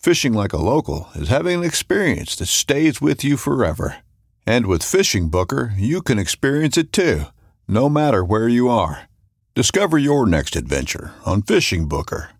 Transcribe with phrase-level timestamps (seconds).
[0.00, 3.98] Fishing like a local is having an experience that stays with you forever.
[4.46, 7.24] And with Fishing Booker, you can experience it too,
[7.68, 9.10] no matter where you are.
[9.54, 12.30] Discover your next adventure on Fishing Booker.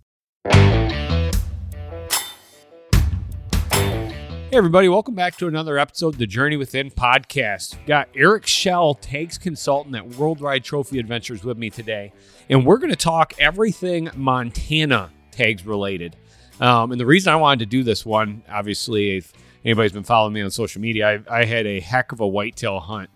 [3.71, 7.77] Hey, everybody, welcome back to another episode of the Journey Within podcast.
[7.77, 12.15] We've got Eric Schell, tags consultant at Worldwide Trophy Adventures, with me today.
[12.49, 16.17] And we're going to talk everything Montana tags related.
[16.61, 19.33] Um, and the reason I wanted to do this one, obviously, if
[19.65, 22.81] anybody's been following me on social media, I, I had a heck of a whitetail
[22.81, 23.11] hunt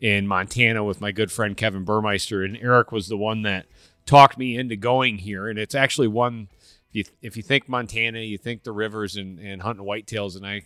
[0.00, 2.42] in Montana with my good friend Kevin Burmeister.
[2.42, 3.66] And Eric was the one that
[4.04, 5.48] talked me into going here.
[5.48, 6.48] And it's actually one,
[6.90, 10.36] if you, if you think Montana, you think the rivers and, and hunting whitetails.
[10.36, 10.62] And I,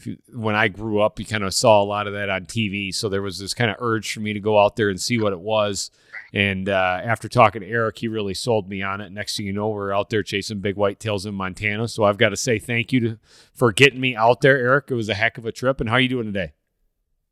[0.00, 2.94] you, when I grew up, you kind of saw a lot of that on TV.
[2.94, 5.18] So there was this kind of urge for me to go out there and see
[5.18, 5.90] what it was.
[6.32, 9.12] And uh, after talking to Eric, he really sold me on it.
[9.12, 11.86] Next thing you know, we're out there chasing big whitetails in Montana.
[11.86, 13.18] So I've got to say thank you to,
[13.52, 14.86] for getting me out there, Eric.
[14.88, 15.80] It was a heck of a trip.
[15.80, 16.52] And how are you doing today?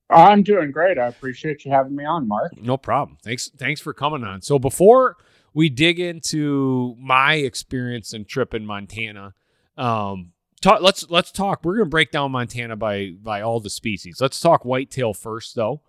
[0.08, 0.98] I'm doing great.
[0.98, 2.52] I appreciate you having me on, Mark.
[2.60, 3.18] No problem.
[3.22, 3.50] Thanks.
[3.56, 4.42] Thanks for coming on.
[4.42, 5.16] So before
[5.54, 9.34] we dig into my experience and trip in Montana,
[9.76, 11.64] um, talk, let's let's talk.
[11.64, 14.18] We're gonna break down Montana by by all the species.
[14.20, 15.82] Let's talk whitetail first, though.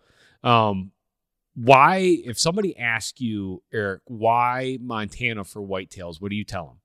[0.44, 0.92] Um,
[1.56, 6.20] why, if somebody asks you, Eric, why Montana for whitetails?
[6.20, 6.78] What do you tell them?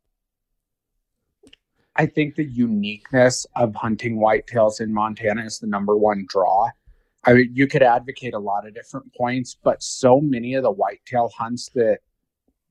[1.96, 6.68] I think the uniqueness of hunting whitetails in Montana is the number one draw.
[7.24, 10.70] I mean, you could advocate a lot of different points, but so many of the
[10.70, 11.98] whitetail hunts that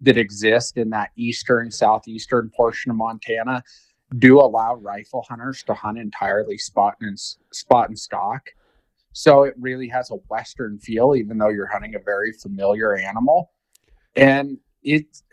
[0.02, 3.64] that exist in that eastern southeastern portion of Montana
[4.18, 7.20] do allow rifle hunters to hunt entirely spot and
[7.52, 8.50] spot and stock.
[9.12, 13.52] So it really has a western feel, even though you're hunting a very familiar animal.
[14.16, 15.24] And it's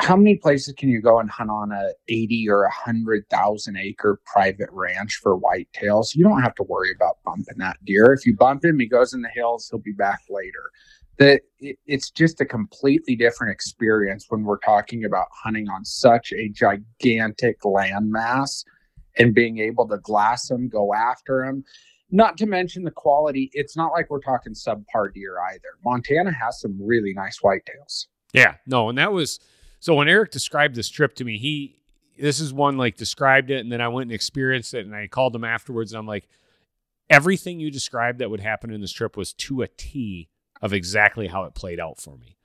[0.00, 4.20] how many places can you go and hunt on a 80 or a 100,000 acre
[4.26, 6.14] private ranch for whitetails?
[6.14, 8.12] You don't have to worry about bumping that deer.
[8.12, 10.70] If you bump him, he goes in the hills, he'll be back later.
[11.18, 16.48] That it's just a completely different experience when we're talking about hunting on such a
[16.48, 18.64] gigantic landmass
[19.16, 21.64] and being able to glass them, go after them.
[22.10, 23.50] Not to mention the quality.
[23.52, 25.78] It's not like we're talking subpar deer either.
[25.84, 28.06] Montana has some really nice whitetails.
[28.32, 29.38] Yeah, no, and that was
[29.78, 31.78] so when Eric described this trip to me, he
[32.18, 35.08] this is one like described it and then I went and experienced it and I
[35.08, 36.28] called him afterwards and I'm like
[37.10, 40.28] everything you described that would happen in this trip was to a T
[40.62, 42.36] of exactly how it played out for me.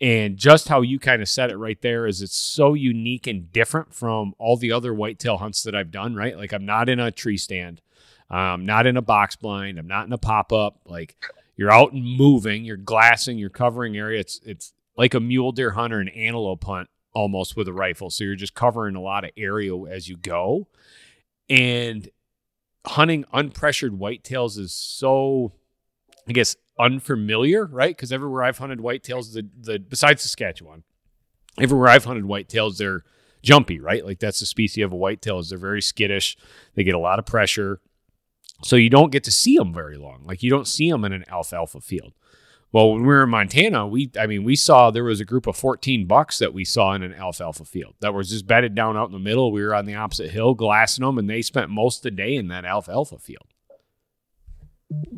[0.00, 3.52] And just how you kind of said it right there is it's so unique and
[3.52, 6.36] different from all the other whitetail hunts that I've done, right?
[6.36, 7.82] Like I'm not in a tree stand.
[8.30, 9.78] I'm not in a box blind.
[9.78, 10.80] I'm not in a pop up.
[10.86, 11.16] Like
[11.56, 14.20] you're out and moving, you're glassing, you're covering area.
[14.20, 18.08] It's it's like a mule deer hunt or an antelope hunt almost with a rifle.
[18.08, 20.68] So you're just covering a lot of area as you go.
[21.48, 22.08] And
[22.86, 25.52] hunting unpressured whitetails is so,
[26.28, 27.96] I guess, unfamiliar, right?
[27.96, 30.82] Because everywhere I've hunted whitetails, the the besides Saskatchewan,
[31.60, 33.04] everywhere I've hunted whitetails, they're
[33.42, 34.04] jumpy, right?
[34.04, 36.36] Like that's the species of a whitetail is they're very skittish.
[36.74, 37.80] They get a lot of pressure.
[38.62, 40.22] So you don't get to see them very long.
[40.24, 42.12] Like you don't see them in an alfalfa field.
[42.72, 45.46] Well, when we were in Montana, we I mean, we saw there was a group
[45.46, 48.96] of 14 bucks that we saw in an alfalfa field that was just bedded down
[48.96, 49.50] out in the middle.
[49.50, 52.36] We were on the opposite hill glassing them, and they spent most of the day
[52.36, 53.46] in that alfalfa field.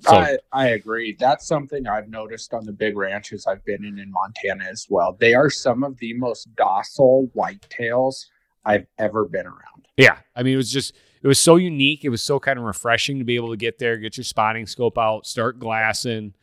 [0.01, 1.17] So I, I agree.
[1.19, 5.17] That's something I've noticed on the big ranches I've been in in Montana as well.
[5.19, 8.27] They are some of the most docile whitetails
[8.65, 9.89] I've ever been around.
[9.97, 10.19] Yeah.
[10.37, 12.05] I mean, it was just, it was so unique.
[12.05, 14.67] It was so kind of refreshing to be able to get there, get your spotting
[14.67, 16.35] scope out, start glassing,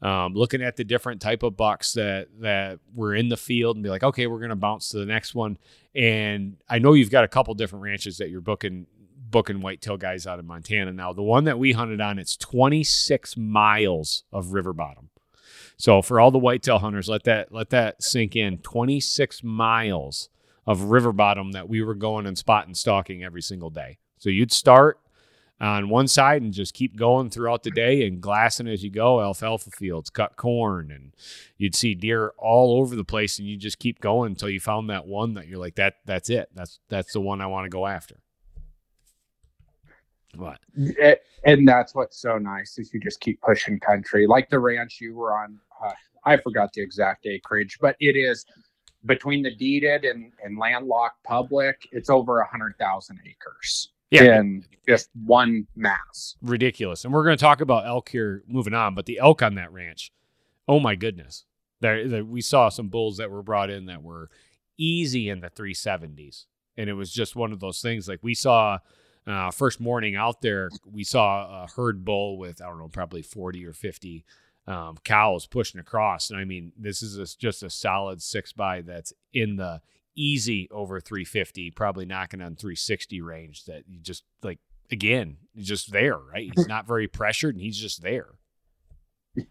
[0.00, 3.82] um, looking at the different type of bucks that, that were in the field and
[3.82, 5.58] be like, okay, we're going to bounce to the next one.
[5.94, 8.86] And I know you've got a couple different ranches that you're booking,
[9.30, 10.92] booking whitetail guys out of Montana.
[10.92, 15.10] Now, the one that we hunted on, it's 26 miles of river bottom.
[15.76, 20.28] So for all the whitetail hunters, let that, let that sink in 26 miles
[20.66, 23.98] of river bottom that we were going and spot and stalking every single day.
[24.18, 24.98] So you'd start
[25.60, 29.20] on one side and just keep going throughout the day and glassing as you go,
[29.20, 31.12] alfalfa fields, cut corn, and
[31.56, 34.90] you'd see deer all over the place, and you just keep going until you found
[34.90, 36.48] that one that you're like, that that's it.
[36.54, 38.20] That's that's the one I want to go after.
[40.36, 40.58] What?
[40.76, 44.26] It- and that's what's so nice is you just keep pushing country.
[44.26, 45.92] Like the ranch you were on, uh,
[46.24, 48.44] I forgot the exact acreage, but it is
[49.06, 54.64] between the deeded and, and landlocked public, it's over a hundred thousand acres Yeah, in
[54.88, 56.34] just one mass.
[56.42, 57.04] ridiculous.
[57.04, 59.72] And we're going to talk about elk here moving on, but the elk on that
[59.72, 60.10] ranch,
[60.66, 61.44] oh my goodness.
[61.80, 64.28] There, there, we saw some bulls that were brought in that were
[64.76, 66.46] easy in the 370s.
[66.76, 68.78] And it was just one of those things like we saw
[69.28, 73.22] uh, first morning out there, we saw a herd bull with, I don't know, probably
[73.22, 74.24] 40 or 50
[74.66, 76.30] um, cows pushing across.
[76.30, 79.80] And I mean, this is a, just a solid six by that's in the
[80.14, 84.58] easy over 350, probably knocking on 360 range that you just like,
[84.90, 86.50] again, just there, right?
[86.54, 88.28] He's not very pressured and he's just there.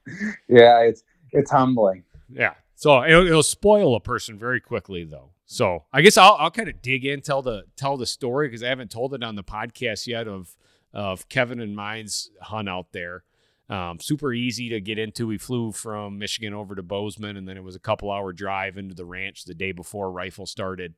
[0.50, 2.04] Yeah, it's it's humbling.
[2.30, 2.56] Yeah.
[2.76, 5.32] So it'll, it'll spoil a person very quickly, though.
[5.48, 8.62] So I guess I'll, I'll kind of dig in, tell the tell the story because
[8.62, 10.56] I haven't told it on the podcast yet of
[10.94, 13.24] of Kevin and mine's hunt out there.
[13.70, 15.28] Um, super easy to get into.
[15.28, 18.78] We flew from Michigan over to Bozeman, and then it was a couple hour drive
[18.78, 20.96] into the ranch the day before rifle started.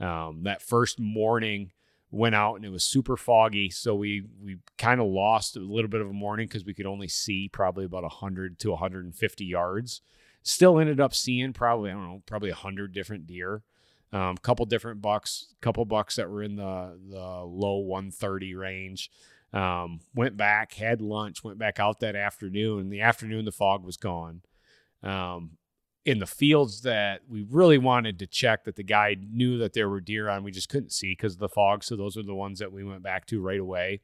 [0.00, 1.70] Um, that first morning
[2.10, 5.88] went out and it was super foggy, so we we kind of lost a little
[5.88, 10.00] bit of a morning because we could only see probably about 100 to 150 yards.
[10.42, 13.62] Still ended up seeing probably I don't know probably 100 different deer,
[14.14, 19.10] um, couple different bucks, couple bucks that were in the the low 130 range.
[19.52, 22.80] Um, went back, had lunch, went back out that afternoon.
[22.80, 24.42] In the afternoon, the fog was gone.
[25.02, 25.58] Um,
[26.04, 29.88] in the fields that we really wanted to check that the guy knew that there
[29.88, 31.82] were deer on, we just couldn't see because of the fog.
[31.82, 34.00] So those are the ones that we went back to right away.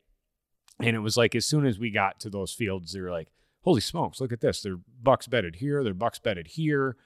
[0.80, 3.28] And it was like as soon as we got to those fields, they were like,
[3.62, 4.20] "Holy smokes!
[4.20, 4.60] Look at this!
[4.60, 5.84] They're bucks bedded here.
[5.84, 6.96] They're bucks bedded here."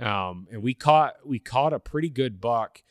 [0.00, 2.82] Um, and we caught we caught a pretty good buck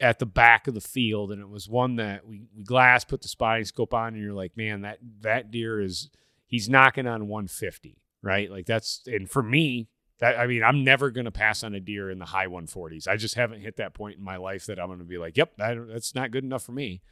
[0.00, 3.22] at the back of the field, and it was one that we we glass put
[3.22, 6.10] the spotting scope on, and you're like, man, that that deer is
[6.46, 8.50] he's knocking on 150, right?
[8.50, 9.88] Like that's and for me,
[10.18, 13.08] that I mean, I'm never going to pass on a deer in the high 140s.
[13.08, 15.36] I just haven't hit that point in my life that I'm going to be like,
[15.36, 17.02] yep, that, that's not good enough for me.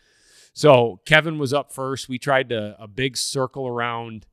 [0.52, 2.08] So Kevin was up first.
[2.08, 4.26] We tried to a big circle around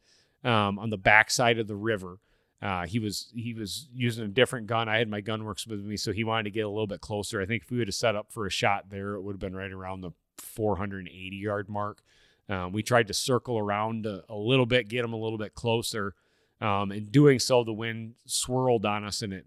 [0.43, 2.19] um, on the backside of the river.
[2.63, 4.87] Uh, he was he was using a different gun.
[4.87, 7.41] I had my Gunwerks with me, so he wanted to get a little bit closer.
[7.41, 9.39] I think if we would have set up for a shot there, it would have
[9.39, 12.01] been right around the 480 yard mark.
[12.47, 15.53] Um, we tried to circle around a, a, little bit, get him a little bit
[15.53, 16.15] closer.
[16.61, 19.45] Um, in doing so, the wind swirled on us and it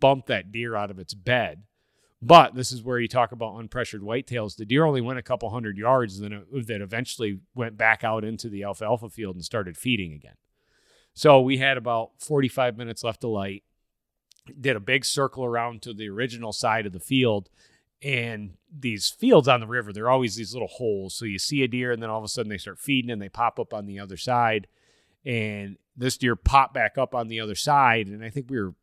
[0.00, 1.62] bumped that deer out of its bed.
[2.20, 4.56] But this is where you talk about unpressured whitetails.
[4.56, 8.24] The deer only went a couple hundred yards, then it, that eventually went back out
[8.24, 10.34] into the alfalfa field and started feeding again.
[11.14, 13.64] So we had about 45 minutes left to light.
[14.60, 17.48] Did a big circle around to the original side of the field.
[18.02, 21.14] And these fields on the river, they're always these little holes.
[21.14, 23.22] So you see a deer, and then all of a sudden they start feeding and
[23.22, 24.66] they pop up on the other side.
[25.24, 28.08] And this deer popped back up on the other side.
[28.08, 28.74] And I think we were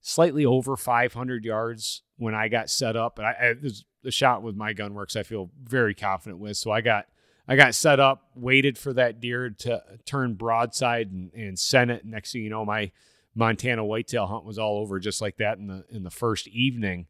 [0.00, 3.18] slightly over 500 yards when I got set up.
[3.18, 3.54] And I, I
[4.02, 6.56] the shot with my Gunwerks, I feel very confident with.
[6.56, 7.06] So I got
[7.48, 12.04] I got set up, waited for that deer to turn broadside and, and send it.
[12.04, 12.90] Next thing you know, my
[13.34, 17.06] Montana whitetail hunt was all over just like that in the in the first evening.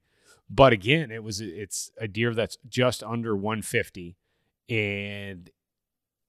[0.51, 4.17] But again, it was it's a deer that's just under 150,
[4.69, 5.51] and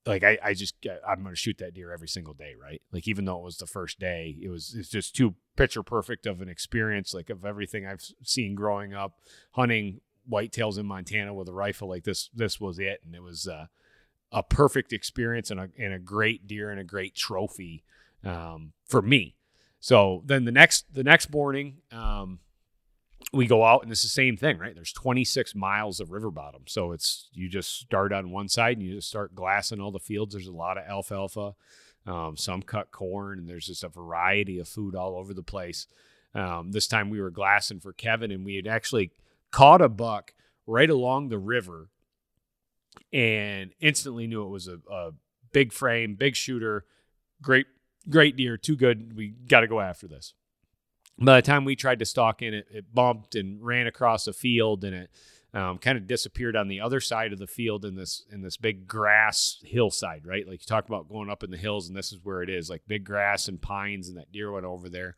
[0.05, 0.75] like I, I just
[1.07, 2.81] I'm gonna shoot that deer every single day, right?
[2.91, 6.25] Like even though it was the first day, it was it's just too picture perfect
[6.25, 9.19] of an experience, like of everything I've seen growing up
[9.51, 9.99] hunting
[10.31, 11.89] whitetails in Montana with a rifle.
[11.89, 13.47] Like this, this was it, and it was.
[13.47, 13.65] uh
[14.31, 17.83] a perfect experience and a, and a great deer and a great trophy
[18.23, 19.35] um, for me.
[19.79, 22.39] So then the next the next morning, um,
[23.31, 24.73] we go out and it's the same thing, right?
[24.73, 28.85] There's 26 miles of river bottom, so it's you just start on one side and
[28.85, 30.33] you just start glassing all the fields.
[30.33, 31.55] There's a lot of alfalfa.
[32.05, 35.87] Um, some cut corn, and there's just a variety of food all over the place.
[36.33, 39.11] Um, this time we were glassing for Kevin, and we had actually
[39.51, 40.33] caught a buck
[40.65, 41.89] right along the river,
[43.13, 45.11] and instantly knew it was a, a
[45.51, 46.85] big frame, big shooter,
[47.41, 47.67] great,
[48.09, 49.15] great deer, too good.
[49.15, 50.33] We got to go after this.
[51.19, 54.33] By the time we tried to stalk in, it, it bumped and ran across a
[54.33, 55.09] field, and it
[55.53, 58.57] um, kind of disappeared on the other side of the field in this in this
[58.57, 60.47] big grass hillside, right?
[60.47, 62.69] Like you talk about going up in the hills, and this is where it is,
[62.69, 65.15] like big grass and pines, and that deer went over there.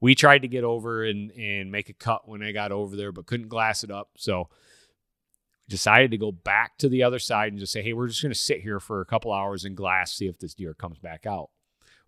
[0.00, 3.12] We tried to get over and and make a cut when I got over there,
[3.12, 4.10] but couldn't glass it up.
[4.16, 4.48] So
[5.68, 8.32] decided to go back to the other side and just say, hey, we're just going
[8.32, 11.26] to sit here for a couple hours and glass, see if this deer comes back
[11.26, 11.50] out.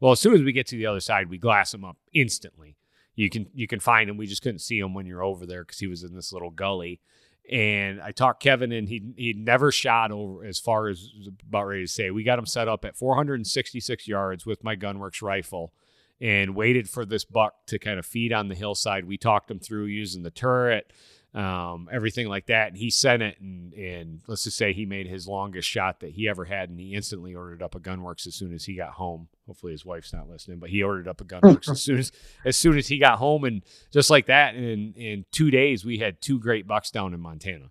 [0.00, 2.76] Well, as soon as we get to the other side, we glass him up instantly.
[3.14, 4.16] You can you can find him.
[4.16, 6.50] We just couldn't see him when you're over there because he was in this little
[6.50, 7.00] gully.
[7.50, 11.06] And I talked Kevin, and he he never shot over as far as
[11.46, 12.10] about ready to say.
[12.10, 15.74] We got him set up at 466 yards with my Gunwerks rifle,
[16.20, 19.04] and waited for this buck to kind of feed on the hillside.
[19.04, 20.92] We talked him through using the turret,
[21.34, 22.68] um, everything like that.
[22.68, 26.12] And he sent it, and, and let's just say he made his longest shot that
[26.12, 28.90] he ever had, and he instantly ordered up a Gunwerks as soon as he got
[28.90, 29.28] home.
[29.46, 32.12] Hopefully his wife's not listening, but he ordered up a Gunwerks as soon as
[32.44, 35.98] as soon as he got home, and just like that, in in two days we
[35.98, 37.70] had two great bucks down in Montana.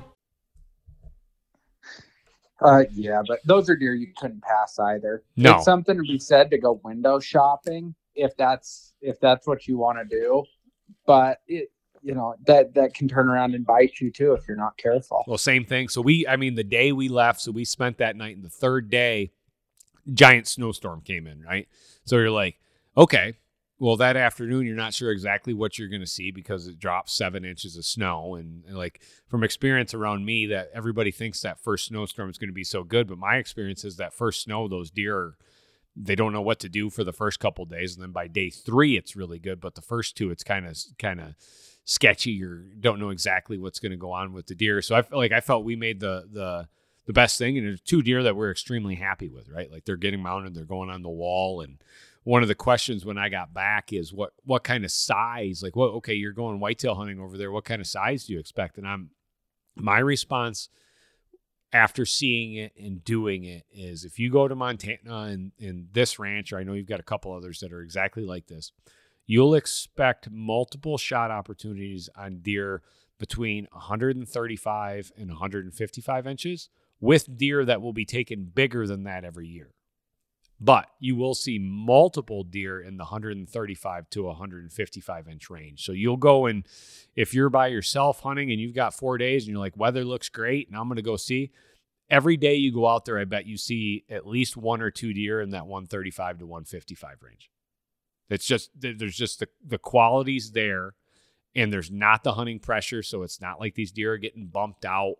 [2.61, 5.23] Uh, yeah, but those are deer you couldn't pass either.
[5.35, 5.55] No.
[5.55, 9.77] It's something to be said to go window shopping if that's if that's what you
[9.77, 10.43] want to do.
[11.05, 11.71] But it
[12.03, 15.23] you know that that can turn around and bite you too if you're not careful.
[15.27, 15.87] Well, same thing.
[15.87, 18.49] So we, I mean, the day we left, so we spent that night, and the
[18.49, 19.31] third day,
[20.13, 21.67] giant snowstorm came in, right?
[22.05, 22.57] So you're like,
[22.97, 23.35] okay,
[23.81, 27.13] well, that afternoon, you're not sure exactly what you're going to see because it drops
[27.13, 28.35] seven inches of snow.
[28.35, 32.49] And, and, like from experience around me, that everybody thinks that first snowstorm is going
[32.49, 33.07] to be so good.
[33.07, 35.33] But my experience is that first snow, those deer,
[35.95, 37.95] they don't know what to do for the first couple days.
[37.95, 39.59] And then by day three, it's really good.
[39.59, 41.33] But the first two, it's kind of, kind of,
[41.83, 44.83] sketchy or don't know exactly what's going to go on with the deer.
[44.83, 46.67] So I felt like I felt we made the the
[47.07, 49.49] the best thing, and there's two deer that we're extremely happy with.
[49.49, 51.81] Right, like they're getting mounted, they're going on the wall, and
[52.23, 55.61] one of the questions when I got back is what what kind of size?
[55.63, 55.91] Like, what?
[55.95, 57.51] Okay, you're going whitetail hunting over there.
[57.51, 58.77] What kind of size do you expect?
[58.77, 59.11] And I'm
[59.75, 60.69] my response
[61.73, 66.19] after seeing it and doing it is if you go to Montana and in this
[66.19, 68.71] ranch, or I know you've got a couple others that are exactly like this
[69.31, 72.81] you'll expect multiple shot opportunities on deer
[73.17, 79.47] between 135 and 155 inches with deer that will be taken bigger than that every
[79.47, 79.73] year.
[80.63, 85.83] But you will see multiple deer in the 135 to 155 inch range.
[85.83, 86.67] So you'll go and
[87.15, 90.29] if you're by yourself hunting and you've got four days and you're like, weather looks
[90.29, 91.51] great and I'm going to go see,
[92.11, 95.13] every day you go out there, I bet you see at least one or two
[95.13, 97.49] deer in that 135 to 155 range.
[98.29, 100.95] It's just there's just the the qualities there,
[101.53, 104.85] and there's not the hunting pressure, so it's not like these deer are getting bumped
[104.85, 105.15] out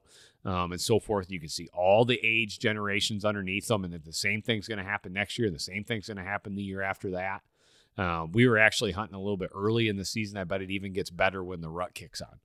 [0.46, 1.30] um, and so forth.
[1.30, 4.78] You can see all the age generations underneath them, and that the same thing's going
[4.78, 5.50] to happen next year.
[5.50, 7.42] The same thing's going to happen the year after that.
[7.98, 10.38] Um, we were actually hunting a little bit early in the season.
[10.38, 12.40] I bet it even gets better when the rut kicks on.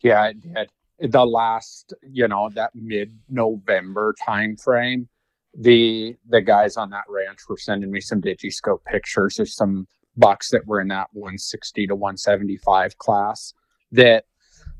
[0.00, 0.70] Yeah, it did.
[1.12, 5.08] The last, you know, that mid November time frame
[5.56, 10.50] the the guys on that ranch were sending me some digiscope pictures of some bucks
[10.50, 13.54] that were in that 160 to 175 class
[13.92, 14.24] that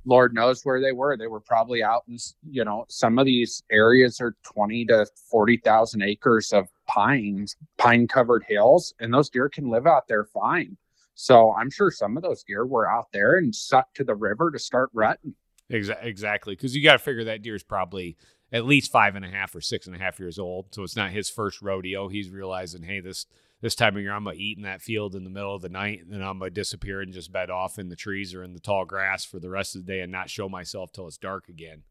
[0.09, 2.17] lord knows where they were they were probably out in
[2.51, 8.45] you know some of these areas are 20 to 40,000 acres of pines pine covered
[8.49, 10.77] hills and those deer can live out there fine
[11.15, 14.51] so i'm sure some of those deer were out there and sucked to the river
[14.51, 15.35] to start rutting
[15.69, 18.17] exactly because you got to figure that deer is probably
[18.53, 20.75] at least five and a half or six and a half years old.
[20.75, 22.09] So it's not his first rodeo.
[22.09, 23.27] He's realizing, hey, this
[23.61, 25.69] this time of year I'm gonna eat in that field in the middle of the
[25.69, 28.53] night, and then I'm gonna disappear and just bed off in the trees or in
[28.53, 31.19] the tall grass for the rest of the day and not show myself till it's
[31.19, 31.83] dark again.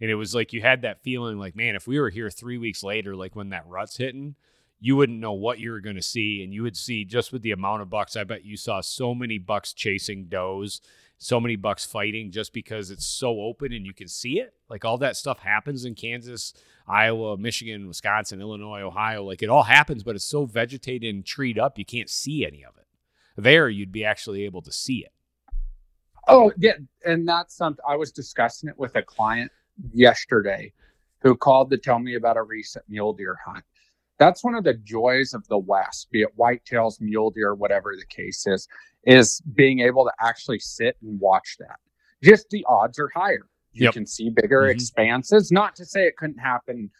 [0.00, 2.58] And it was like you had that feeling like, man, if we were here three
[2.58, 4.34] weeks later, like when that rut's hitting,
[4.80, 6.42] you wouldn't know what you were going to see.
[6.42, 9.14] And you would see just with the amount of bucks, I bet you saw so
[9.14, 10.80] many bucks chasing does
[11.22, 14.54] so many bucks fighting just because it's so open and you can see it.
[14.68, 16.52] Like all that stuff happens in Kansas,
[16.86, 19.24] Iowa, Michigan, Wisconsin, Illinois, Ohio.
[19.24, 22.64] Like it all happens, but it's so vegetated and treed up, you can't see any
[22.64, 22.86] of it.
[23.36, 25.12] There, you'd be actually able to see it.
[26.26, 26.74] Oh, yeah.
[27.04, 29.50] And that's something I was discussing it with a client
[29.92, 30.72] yesterday
[31.20, 33.64] who called to tell me about a recent mule deer hunt.
[34.18, 38.06] That's one of the joys of the West, be it whitetails, mule deer, whatever the
[38.06, 38.68] case is,
[39.04, 41.76] is being able to actually sit and watch that.
[42.22, 43.48] Just the odds are higher.
[43.72, 43.94] You Yep.
[43.94, 44.70] can see bigger Mhm.
[44.70, 45.50] expanses.
[45.50, 46.90] Not to say it couldn't happen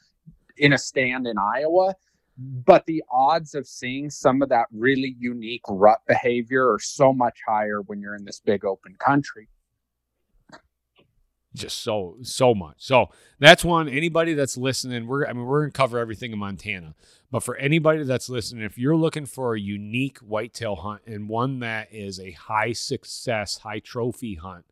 [0.56, 1.94] in a stand in Iowa,
[2.38, 7.38] but the odds of seeing some of that really unique rut behavior are so much
[7.46, 9.48] higher when you're in this big open country.
[11.54, 12.76] Just so so much.
[12.78, 13.88] So that's one.
[13.88, 16.94] Anybody that's listening, we're I mean we're gonna cover everything in Montana,
[17.30, 21.60] but for anybody that's listening, if you're looking for a unique whitetail hunt and one
[21.60, 24.64] that is a high success, high trophy hunt,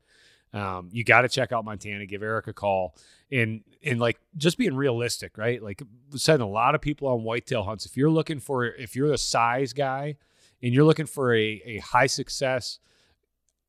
[0.52, 2.06] um, you got to check out Montana.
[2.06, 2.94] Give Eric a call
[3.30, 5.62] and and like just being realistic, right?
[5.62, 5.82] Like
[6.16, 7.86] said, a lot of people on whitetail hunts.
[7.86, 10.16] If you're looking for, if you're a size guy
[10.62, 12.78] and you're looking for a a high success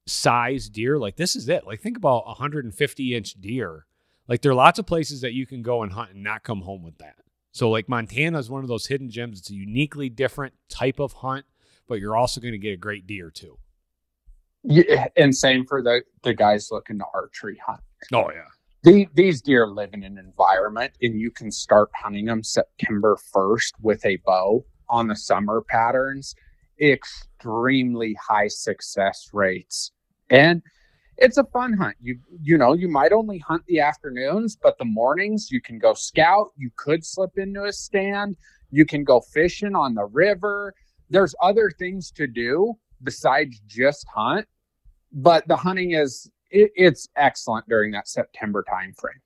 [0.05, 1.65] size deer, like this is it.
[1.65, 3.85] Like think about a 150 inch deer.
[4.27, 6.61] Like there are lots of places that you can go and hunt and not come
[6.61, 7.15] home with that.
[7.51, 9.39] So like Montana is one of those hidden gems.
[9.39, 11.45] It's a uniquely different type of hunt,
[11.87, 13.57] but you're also going to get a great deer too.
[14.63, 17.81] Yeah, and same for the the guys looking to archery hunt.
[18.13, 18.45] Oh yeah.
[18.83, 23.75] The, these deer live in an environment, and you can start hunting them September first
[23.79, 26.35] with a bow on the summer patterns.
[26.81, 29.91] Extremely high success rates,
[30.29, 30.61] and
[31.17, 31.95] it's a fun hunt.
[32.01, 35.93] You you know you might only hunt the afternoons, but the mornings you can go
[35.93, 36.47] scout.
[36.57, 38.35] You could slip into a stand.
[38.71, 40.73] You can go fishing on the river.
[41.09, 42.73] There's other things to do
[43.03, 44.47] besides just hunt
[45.11, 49.21] but the hunting is it, it's excellent during that September time frame.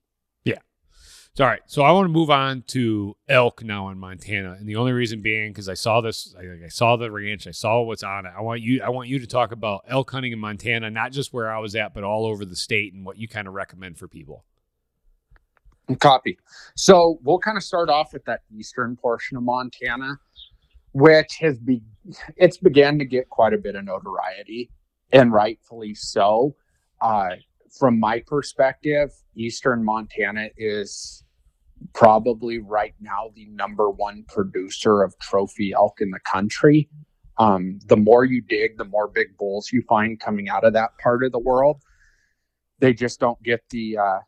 [1.36, 1.60] So, all right.
[1.66, 5.22] So I want to move on to elk now in Montana, and the only reason
[5.22, 8.32] being because I saw this, I, I saw the ranch, I saw what's on it.
[8.36, 11.34] I want you, I want you to talk about elk hunting in Montana, not just
[11.34, 13.98] where I was at, but all over the state, and what you kind of recommend
[13.98, 14.46] for people.
[16.00, 16.40] Copy.
[16.76, 20.18] So we'll kind of start off with that eastern portion of Montana,
[20.94, 21.82] which has be
[22.38, 24.72] it's began to get quite a bit of notoriety,
[25.12, 26.56] and rightfully so.
[27.02, 27.32] Uh,
[27.78, 31.25] from my perspective, eastern Montana is
[31.94, 36.90] probably right now the number one producer of trophy elk in the country.
[37.38, 40.92] Um, the more you dig, the more big bulls you find coming out of that
[41.02, 41.82] part of the world.
[42.80, 44.20] They just don't get the uh,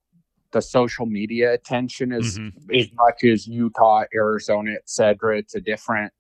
[0.52, 2.40] the social media attention as
[2.74, 5.38] as much as Utah, Arizona, etc.
[5.38, 6.12] It's a different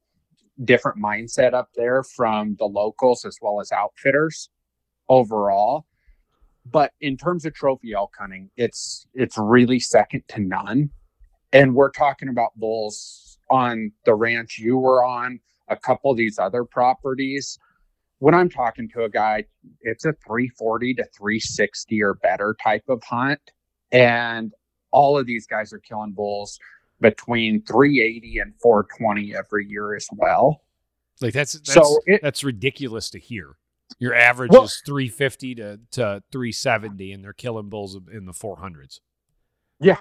[0.63, 4.49] different mindset up there from the locals as well as outfitters
[5.09, 5.85] overall.
[6.65, 10.89] But in terms of trophy elk hunting, it's it's really second to none.
[11.53, 16.37] And we're talking about bulls on the ranch you were on, a couple of these
[16.39, 17.57] other properties.
[18.19, 19.45] When I'm talking to a guy,
[19.81, 23.39] it's a 340 to 360 or better type of hunt.
[23.91, 24.53] And
[24.91, 26.59] all of these guys are killing bulls
[26.99, 30.61] between 380 and 420 every year as well.
[31.21, 33.55] Like that's that's, So it- that's ridiculous to hear.
[33.99, 38.99] Your average Well- is 350 to, to 370, and they're killing bulls in the 400s.
[39.79, 39.99] Yeah,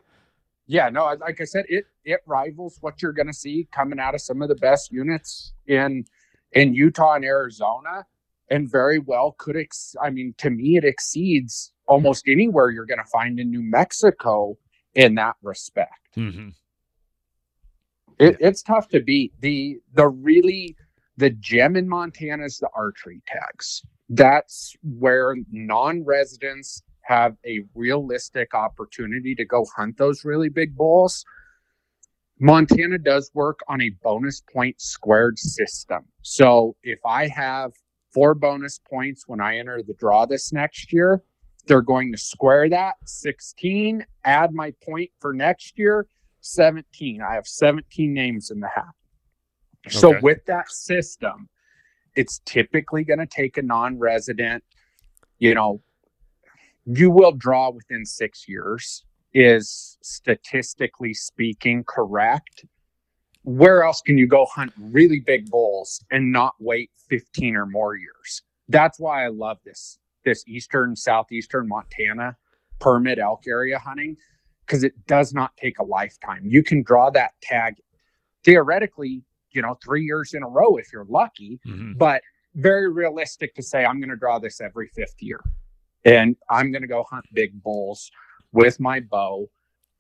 [0.88, 4.20] no, like I said, it it rivals what you're going to see coming out of
[4.20, 6.04] some of the best units in
[6.52, 8.06] in Utah and Arizona,
[8.50, 9.56] and very well could.
[9.56, 13.62] Ex- I mean, to me, it exceeds almost anywhere you're going to find in New
[13.62, 14.58] Mexico
[14.94, 16.08] in that respect.
[16.16, 16.48] Mm-hmm.
[18.18, 20.76] It, it's tough to beat the the really
[21.16, 23.82] the gem in Montana is the archery tags.
[24.08, 31.24] That's where non-residents have a realistic opportunity to go hunt those really big bulls.
[32.38, 36.04] Montana does work on a bonus point squared system.
[36.22, 37.72] So if I have
[38.12, 41.22] four bonus points when I enter the draw this next year,
[41.66, 46.06] they're going to square that 16, add my point for next year,
[46.40, 47.20] 17.
[47.22, 48.84] I have 17 names in the hat.
[49.88, 51.48] So with that system,
[52.16, 54.64] it's typically going to take a non-resident,
[55.38, 55.80] you know,
[56.86, 62.64] you will draw within 6 years is statistically speaking correct.
[63.42, 67.94] Where else can you go hunt really big bulls and not wait 15 or more
[67.96, 68.42] years?
[68.68, 72.36] That's why I love this this eastern southeastern Montana
[72.80, 74.16] permit elk area hunting
[74.66, 76.42] because it does not take a lifetime.
[76.44, 77.76] You can draw that tag
[78.44, 79.22] theoretically,
[79.52, 81.92] you know, 3 years in a row if you're lucky, Mm-hmm.
[81.98, 82.22] but
[82.56, 85.40] very realistic to say I'm going to draw this every fifth year.
[86.06, 88.10] And I'm going to go hunt big bulls
[88.52, 89.50] with my bow.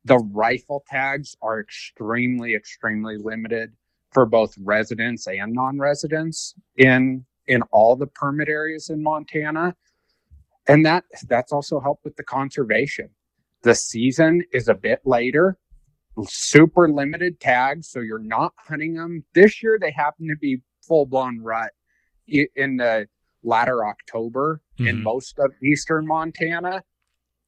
[0.04, 3.72] The rifle tags are extremely, extremely limited
[4.12, 9.76] for both residents and non-residents in in all the permit areas in Montana.
[10.68, 13.10] And that that's also helped with the conservation.
[13.62, 15.58] The season is a bit later,
[16.24, 19.24] super limited tags, so you're not hunting them.
[19.34, 21.72] This year they happen to be full blown rut
[22.28, 23.08] in the
[23.42, 24.88] latter October mm-hmm.
[24.88, 26.82] in most of eastern Montana.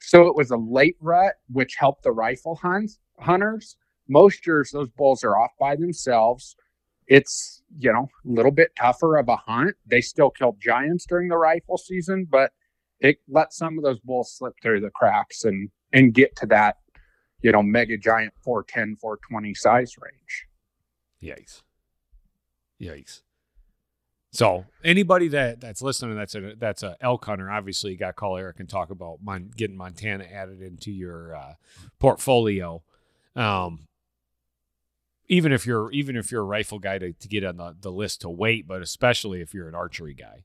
[0.01, 3.77] So it was a late rut, which helped the rifle hunts, hunters.
[4.09, 6.57] Most years, those bulls are off by themselves.
[7.07, 9.75] It's, you know, a little bit tougher of a hunt.
[9.87, 12.53] They still killed giants during the rifle season, but
[13.01, 16.77] it let some of those bulls slip through the cracks and, and get to that,
[17.43, 20.47] you know, mega giant 410, 420 size range.
[21.23, 21.63] Yikes.
[22.81, 23.23] Yikes.
[24.31, 27.51] So anybody that that's listening, that's a that's a elk hunter.
[27.51, 31.35] Obviously, you got to call Eric and talk about mon- getting Montana added into your
[31.35, 31.55] uh,
[31.99, 32.83] portfolio.
[33.35, 33.87] Um,
[35.29, 37.93] even if you're even if you're a rifle guy to, to get on the, the
[37.93, 40.45] list to wait, but especially if you're an archery guy.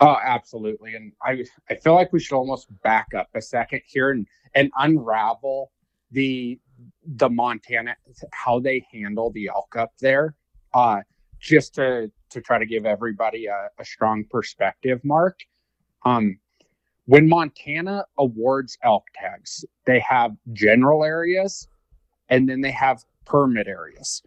[0.00, 0.94] Oh, absolutely.
[0.94, 4.70] And I I feel like we should almost back up a second here and and
[4.76, 5.70] unravel
[6.10, 6.58] the
[7.04, 7.96] the Montana
[8.32, 10.34] how they handle the elk up there.
[10.74, 11.02] Uh
[11.42, 15.40] just to to try to give everybody a, a strong perspective, Mark.
[16.04, 16.38] Um,
[17.04, 21.68] when Montana awards elk tags, they have general areas
[22.28, 24.22] and then they have permit areas.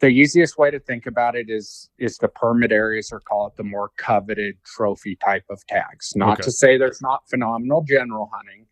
[0.00, 3.56] The easiest way to think about it is is the permit areas or call it
[3.56, 6.14] the more coveted trophy type of tags.
[6.16, 6.44] Not okay.
[6.44, 8.66] to say there's not phenomenal general hunting,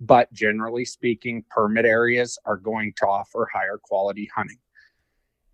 [0.00, 4.58] but generally speaking, permit areas are going to offer higher quality hunting.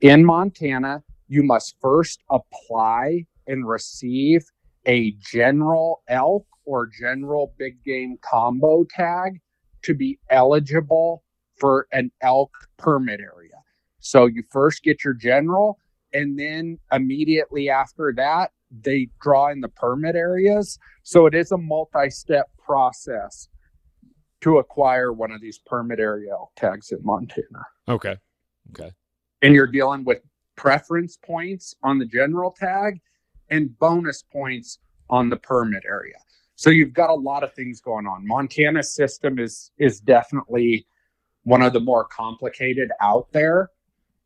[0.00, 4.42] In Montana, you must first apply and receive
[4.86, 9.40] a general elk or general big game combo tag
[9.82, 11.22] to be eligible
[11.56, 13.54] for an elk permit area.
[14.00, 15.78] So you first get your general,
[16.12, 18.50] and then immediately after that,
[18.82, 20.78] they draw in the permit areas.
[21.04, 23.46] So it is a multi step process
[24.40, 27.64] to acquire one of these permit area elk tags in Montana.
[27.88, 28.16] Okay.
[28.70, 28.90] Okay.
[29.42, 30.18] And you're dealing with
[30.60, 33.00] preference points on the general tag
[33.48, 36.16] and bonus points on the permit area.
[36.54, 38.26] So you've got a lot of things going on.
[38.26, 40.86] Montana's system is is definitely
[41.44, 43.70] one of the more complicated out there.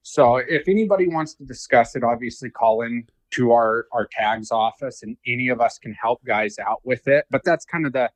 [0.03, 5.05] So if anybody wants to discuss it, obviously call in to our our tags office
[5.05, 7.27] and any of us can help guys out with it.
[7.31, 8.11] But that's kind of the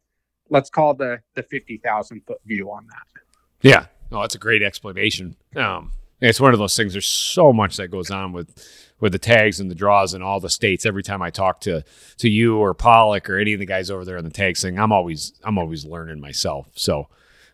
[0.50, 3.22] let's call the the 50,000 foot view on that.
[3.62, 3.86] Yeah.
[4.10, 5.36] No, that's a great explanation.
[5.54, 6.92] Um, it's one of those things.
[6.92, 8.54] There's so much that goes on with
[9.00, 10.84] with the tags and the draws in all the states.
[10.84, 11.84] Every time I talk to
[12.18, 14.78] to you or Pollock or any of the guys over there on the tags thing,
[14.78, 16.68] I'm always I'm always learning myself.
[16.74, 17.08] So,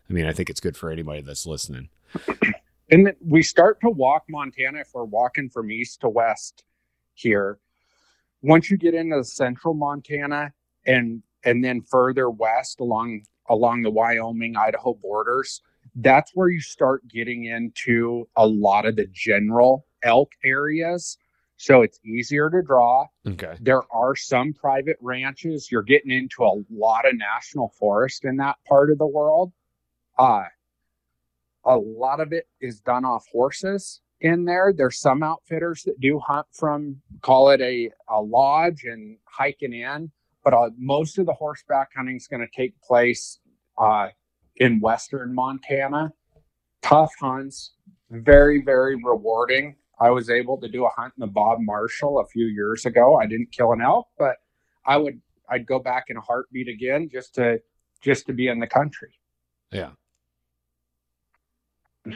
[0.09, 1.89] I mean, I think it's good for anybody that's listening.
[2.91, 6.65] And we start to walk Montana if we're walking from east to west
[7.15, 7.59] here.
[8.43, 10.53] Once you get into central Montana
[10.87, 15.63] and and then further west along along the Wyoming Idaho borders,
[15.97, 21.19] that's where you start getting into a lot of the general elk areas.
[21.57, 23.07] So it's easier to draw.
[23.27, 23.57] Okay.
[23.61, 25.71] There are some private ranches.
[25.71, 29.53] You're getting into a lot of national forest in that part of the world.
[30.19, 30.45] Uh,
[31.65, 34.73] a lot of it is done off horses in there.
[34.77, 40.11] There's some outfitters that do hunt from, call it a, a lodge and hiking in,
[40.43, 43.39] but uh, most of the horseback hunting is going to take place
[43.79, 44.09] uh,
[44.57, 46.13] in western Montana.
[46.83, 47.73] Tough hunts,
[48.11, 49.77] very, very rewarding.
[50.01, 53.17] I was able to do a hunt in the Bob Marshall a few years ago.
[53.17, 54.37] I didn't kill an elk, but
[54.87, 57.61] I would I'd go back in a heartbeat again just to
[58.01, 59.13] just to be in the country.
[59.73, 59.91] Yeah.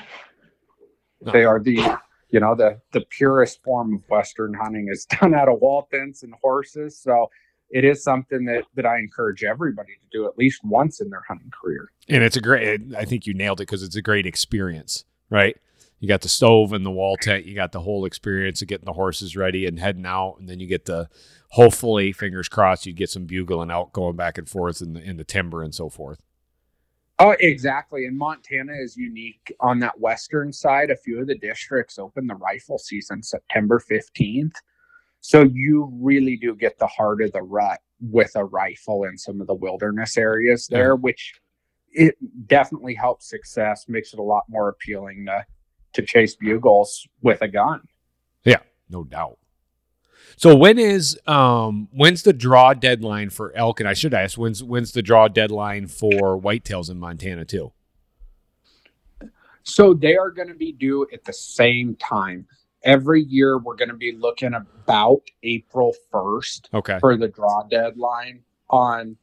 [1.33, 1.99] They are the
[2.31, 6.23] you know the the purest form of western hunting is done out of wall fence
[6.23, 6.97] and horses.
[6.97, 7.29] So
[7.71, 11.23] it is something that that I encourage everybody to do at least once in their
[11.29, 11.91] hunting career.
[12.09, 12.81] And it's a great.
[12.97, 15.57] I think you nailed it because it's a great experience, right?
[16.01, 17.45] You got the stove and the wall tent.
[17.45, 20.61] You got the whole experience of getting the horses ready and heading out, and then
[20.61, 21.09] you get the
[21.51, 25.17] hopefully, fingers crossed, you get some bugling out, going back and forth in the in
[25.17, 26.23] the timber and so forth.
[27.19, 28.05] Oh, exactly.
[28.05, 30.91] And Montana is unique on that western side.
[30.91, 34.55] A few of the districts open the rifle season September fifteenth.
[35.21, 39.41] So you really do get the heart of the rut with a rifle in some
[39.41, 41.01] of the wilderness areas there, yeah.
[41.01, 41.35] which
[41.93, 45.45] it definitely helps success, makes it a lot more appealing to
[45.95, 47.81] to chase bugles with a gun.
[48.45, 49.39] Yeah, no doubt.
[50.37, 53.81] So when is um when's the draw deadline for elk?
[53.81, 57.73] And I should ask when's when's the draw deadline for whitetails in Montana too?
[59.65, 62.47] So they are going to be due at the same time.
[62.85, 66.99] Every year, we're going to be looking about April 1st Okay.
[67.01, 69.17] for the draw deadline on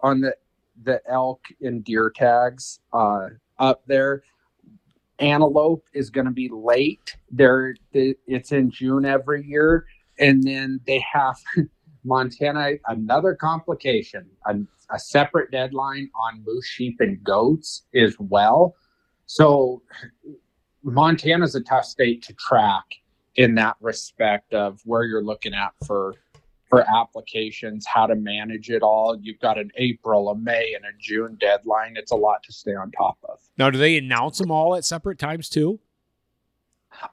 [0.00, 0.34] on the
[0.82, 4.22] the elk and deer tags uh, up there.
[5.20, 7.16] Antelope is going to be late.
[7.30, 9.86] There, it's in June every year,
[10.18, 11.36] and then they have
[12.04, 14.56] Montana another complication, a,
[14.90, 18.74] a separate deadline on moose, sheep, and goats as well.
[19.26, 19.82] So
[20.84, 22.84] Montana's a tough state to track
[23.36, 26.14] in that respect of where you're looking at for
[26.68, 29.16] for applications, how to manage it all.
[29.20, 31.94] You've got an April, a May, and a June deadline.
[31.96, 33.38] It's a lot to stay on top of.
[33.58, 35.78] Now, do they announce them all at separate times too?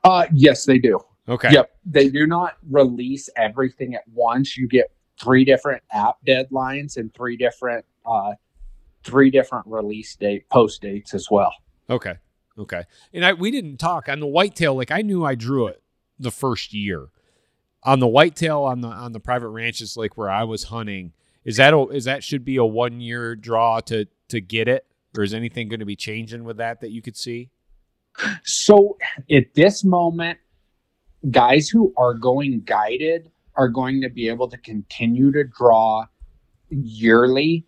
[0.03, 0.99] Uh yes, they do.
[1.27, 1.51] Okay.
[1.51, 1.71] Yep.
[1.85, 4.57] They do not release everything at once.
[4.57, 8.33] You get three different app deadlines and three different uh
[9.03, 11.53] three different release date post dates as well.
[11.89, 12.15] Okay.
[12.61, 12.83] Okay.
[13.13, 14.75] And I we didn't talk on the whitetail.
[14.75, 15.81] Like I knew I drew it
[16.19, 17.07] the first year.
[17.83, 21.57] On the whitetail on the on the private ranches like where I was hunting, is
[21.57, 24.85] that a, is that should be a one year draw to to get it?
[25.17, 27.49] Or is anything going to be changing with that that you could see?
[28.43, 28.97] So
[29.29, 30.37] at this moment,
[31.29, 36.05] guys who are going guided are going to be able to continue to draw
[36.69, 37.65] yearly.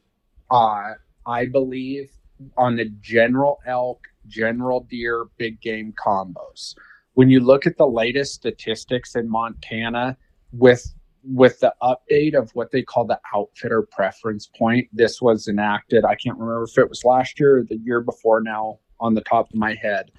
[0.49, 0.93] Uh,
[1.25, 2.12] I believe
[2.58, 6.75] on the general elk, general deer, big game combos.
[7.13, 10.17] When you look at the latest statistics in Montana
[10.51, 10.93] with
[11.25, 16.03] with the update of what they call the outfitter preference point, this was enacted.
[16.03, 19.21] I can't remember if it was last year or the year before now on the
[19.21, 20.12] top of my head.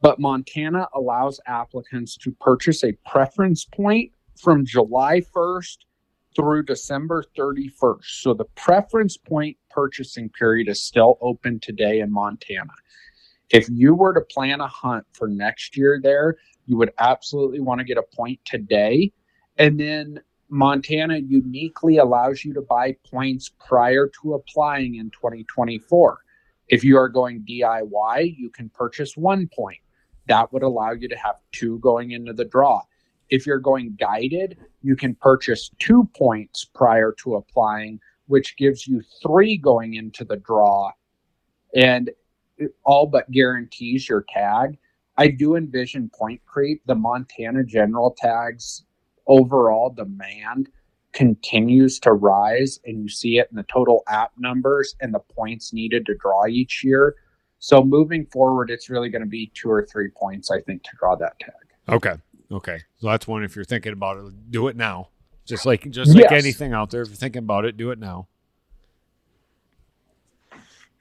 [0.00, 5.78] But Montana allows applicants to purchase a preference point from July 1st
[6.36, 8.04] through December 31st.
[8.04, 12.72] So the preference point purchasing period is still open today in Montana.
[13.50, 17.78] If you were to plan a hunt for next year there, you would absolutely want
[17.78, 19.12] to get a point today.
[19.56, 26.18] And then Montana uniquely allows you to buy points prior to applying in 2024.
[26.68, 29.78] If you are going DIY, you can purchase one point.
[30.26, 32.82] That would allow you to have two going into the draw.
[33.30, 39.02] If you're going guided, you can purchase two points prior to applying, which gives you
[39.22, 40.92] three going into the draw
[41.74, 42.10] and
[42.84, 44.78] all but guarantees your tag.
[45.16, 46.82] I do envision point creep.
[46.86, 48.84] The Montana general tags
[49.26, 50.70] overall demand
[51.12, 55.72] continues to rise, and you see it in the total app numbers and the points
[55.72, 57.16] needed to draw each year.
[57.58, 60.90] So moving forward, it's really going to be two or three points, I think, to
[60.98, 61.52] draw that tag.
[61.88, 62.14] Okay.
[62.52, 62.78] Okay.
[62.98, 65.08] So that's one if you're thinking about it, do it now.
[65.44, 66.44] Just like just like Yes.
[66.44, 68.28] anything out there, if you're thinking about it, do it now.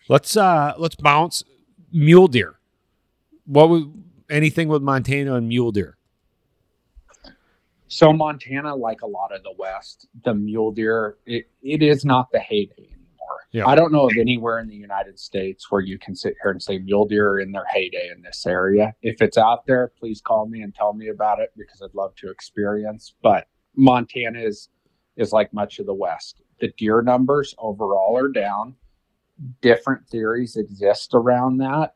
[0.10, 1.44] Let's uh let's bounce
[1.92, 2.60] mule deer.
[3.46, 3.84] What was
[4.30, 5.98] anything with Montana and mule deer?
[7.88, 12.30] So Montana, like a lot of the West, the mule deer, it, it is not
[12.32, 13.40] the heyday anymore.
[13.52, 13.66] Yeah.
[13.66, 16.62] I don't know of anywhere in the United States where you can sit here and
[16.62, 18.94] say mule deer are in their heyday in this area.
[19.02, 22.14] If it's out there, please call me and tell me about it because I'd love
[22.18, 23.14] to experience.
[23.22, 24.70] But Montana is
[25.16, 26.42] is like much of the West.
[26.60, 28.76] The deer numbers overall are down.
[29.62, 31.94] Different theories exist around that.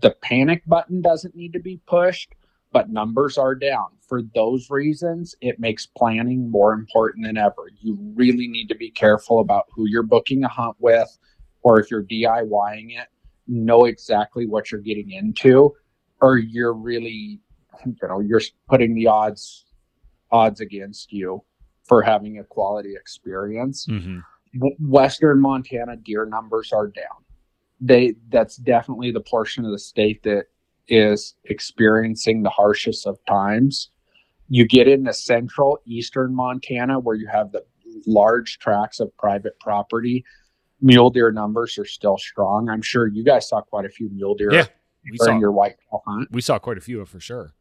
[0.00, 2.34] The panic button doesn't need to be pushed
[2.72, 3.86] but numbers are down.
[4.06, 7.70] For those reasons, it makes planning more important than ever.
[7.80, 11.16] You really need to be careful about who you're booking a hunt with,
[11.62, 13.08] or if you're DIYing it,
[13.46, 15.74] know exactly what you're getting into,
[16.20, 17.40] or you're really,
[17.84, 19.64] you know, you're putting the odds
[20.32, 21.42] odds against you
[21.84, 23.86] for having a quality experience.
[23.86, 24.18] Mm-hmm.
[24.54, 27.24] Western Montana deer numbers are down.
[27.80, 30.46] They that's definitely the portion of the state that
[30.88, 33.90] is experiencing the harshest of times.
[34.48, 37.64] You get into central eastern Montana where you have the
[38.06, 40.24] large tracts of private property.
[40.80, 42.68] Mule deer numbers are still strong.
[42.68, 44.66] I'm sure you guys saw quite a few mule deer Yeah,
[45.04, 46.28] We during saw your whitetail hunt.
[46.32, 47.54] we saw quite a few for sure.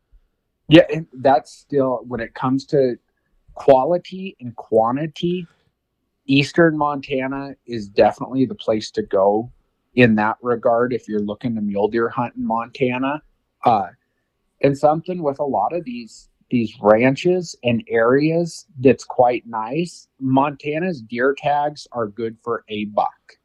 [0.67, 2.95] Yeah, and that's still when it comes to
[3.53, 5.47] quality and quantity.
[6.29, 9.51] Eastern Montana is definitely the place to go
[9.95, 13.23] in that regard if you're looking to mule deer hunt in Montana.
[13.65, 13.87] Uh,
[14.61, 20.07] and something with a lot of these these ranches and areas that's quite nice.
[20.19, 23.37] Montana's deer tags are good for a buck.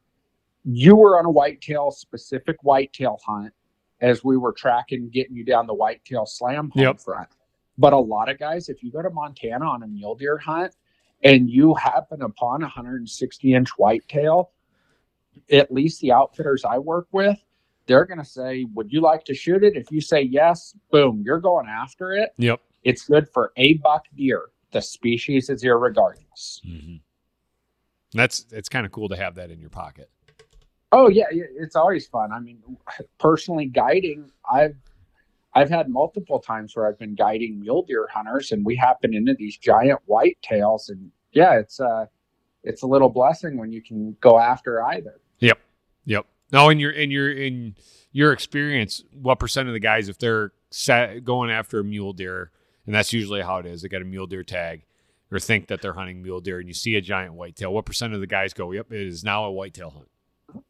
[0.63, 3.53] You were on a whitetail specific whitetail hunt
[4.01, 6.99] as we were tracking getting you down the whitetail slam home Yep.
[6.99, 7.29] front.
[7.77, 10.75] But a lot of guys, if you go to Montana on a mule deer hunt
[11.23, 14.51] and you happen upon a 160 inch whitetail,
[15.51, 17.37] at least the outfitters I work with,
[17.87, 19.75] they're going to say, Would you like to shoot it?
[19.75, 22.31] If you say yes, boom, you're going after it.
[22.37, 22.61] Yep.
[22.83, 24.49] It's good for a buck deer.
[24.71, 26.61] The species is irregardless.
[26.65, 26.95] Mm-hmm.
[28.13, 30.09] That's it's kind of cool to have that in your pocket.
[30.91, 32.31] Oh yeah, it's always fun.
[32.31, 32.61] I mean,
[33.17, 34.77] personally guiding, I've
[35.55, 39.33] I've had multiple times where I've been guiding mule deer hunters, and we happen into
[39.33, 42.05] these giant whitetails, and yeah, it's uh
[42.63, 45.21] it's a little blessing when you can go after either.
[45.39, 45.59] Yep,
[46.05, 46.25] yep.
[46.51, 47.75] Now, in your in your in
[48.11, 52.51] your experience, what percent of the guys, if they're set, going after a mule deer,
[52.85, 54.83] and that's usually how it is, they got a mule deer tag,
[55.31, 58.13] or think that they're hunting mule deer, and you see a giant whitetail, what percent
[58.13, 60.09] of the guys go, "Yep, it is now a whitetail hunt"?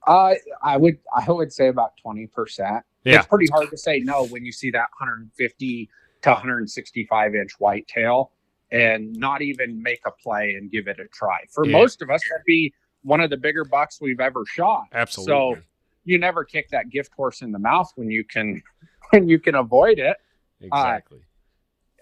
[0.06, 2.86] Uh, I would I would say about twenty percent.
[3.06, 3.20] Yeah.
[3.20, 5.90] It's pretty hard to say no when you see that 150
[6.24, 8.32] to 165 inch whitetail
[8.72, 11.40] and not even make a play and give it a try.
[11.52, 11.74] For Yeah.
[11.74, 14.86] most of us, that'd be one of the bigger bucks we've ever shot.
[14.92, 15.32] Absolutely.
[15.32, 15.62] So
[16.04, 18.62] you never kick that gift horse in the mouth when you can
[19.12, 20.18] when you can avoid it.
[20.64, 21.20] Uh, exactly.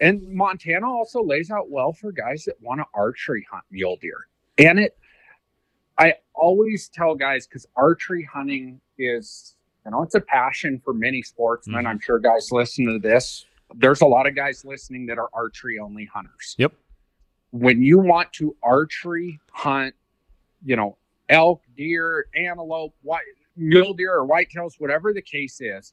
[0.00, 4.26] And Montana also lays out well for guys that want to archery hunt mule deer.
[4.58, 4.96] And it,
[5.98, 11.22] I always tell guys because archery hunting is, you know, it's a passion for many
[11.22, 11.84] sportsmen.
[11.84, 11.88] Mhm.
[11.88, 13.46] I'm sure guys listen to this.
[13.74, 16.54] There's a lot of guys listening that are archery only hunters.
[16.58, 16.72] Yep.
[17.50, 19.94] When you want to archery hunt,
[20.64, 20.96] you know,
[21.28, 23.22] elk, deer, antelope, white,
[23.56, 25.92] mule deer, or whitetails, whatever the case is,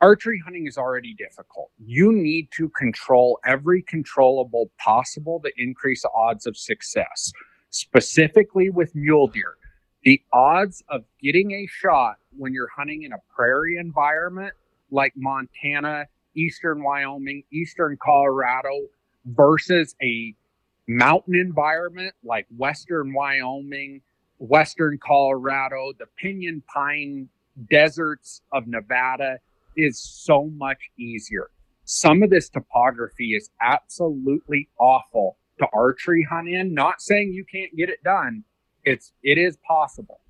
[0.00, 1.70] archery hunting is already difficult.
[1.78, 7.32] You need to control every controllable possible to increase the odds of success.
[7.70, 9.57] Specifically with mule deer,
[10.08, 14.54] the odds of getting a shot when you're hunting in a prairie environment
[14.90, 18.70] like Montana, eastern Wyoming, eastern Colorado
[19.26, 20.34] versus a
[20.86, 24.00] mountain environment like western Wyoming,
[24.38, 27.28] western Colorado, the pinyon pine
[27.70, 29.36] deserts of Nevada
[29.76, 31.50] is so much easier.
[31.84, 36.72] Some of this topography is absolutely awful to archery hunt in.
[36.72, 38.44] Not saying you can't get it done.
[38.88, 40.20] It's it is possible.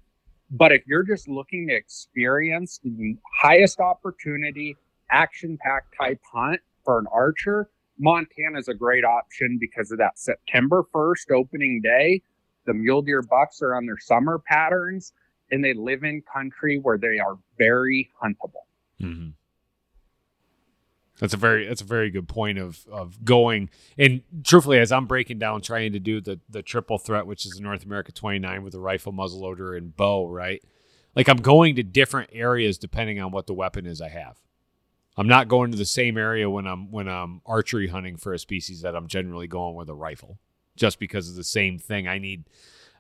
[0.51, 4.77] But if you're just looking to experience the highest opportunity,
[5.11, 10.85] action-packed type hunt for an archer, Montana is a great option because of that September
[10.95, 12.23] 1st opening day.
[12.67, 15.13] The mule deer bucks are on their summer patterns
[15.51, 18.67] and they live in country where they are very huntable.
[19.01, 19.31] Mm-hmm.
[21.19, 23.71] That's a very that's a very good point of of going.
[23.97, 27.53] And truthfully as I'm breaking down trying to do the the triple threat which is
[27.53, 30.63] the North America 29 with a rifle muzzleloader and bow right?
[31.17, 34.39] Like I'm going to different areas depending on what the weapon is I have.
[35.17, 38.39] I'm not going to the same area when I'm when I'm archery hunting for a
[38.39, 40.39] species that I'm generally going with a rifle
[40.77, 42.07] just because of the same thing.
[42.07, 42.45] I need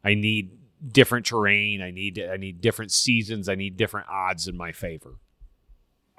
[0.02, 0.58] I need
[0.90, 1.80] different terrain.
[1.80, 3.48] I need I need different seasons.
[3.48, 5.18] I need different odds in my favor.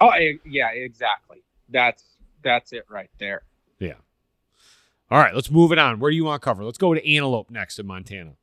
[0.00, 0.12] Oh,
[0.46, 1.42] yeah, exactly.
[1.70, 2.04] That's
[2.42, 3.42] that's it right there.
[3.78, 3.94] Yeah.
[5.10, 5.98] All right, let's move it on.
[5.98, 6.64] Where do you want to cover?
[6.64, 8.34] Let's go to antelope next in Montana.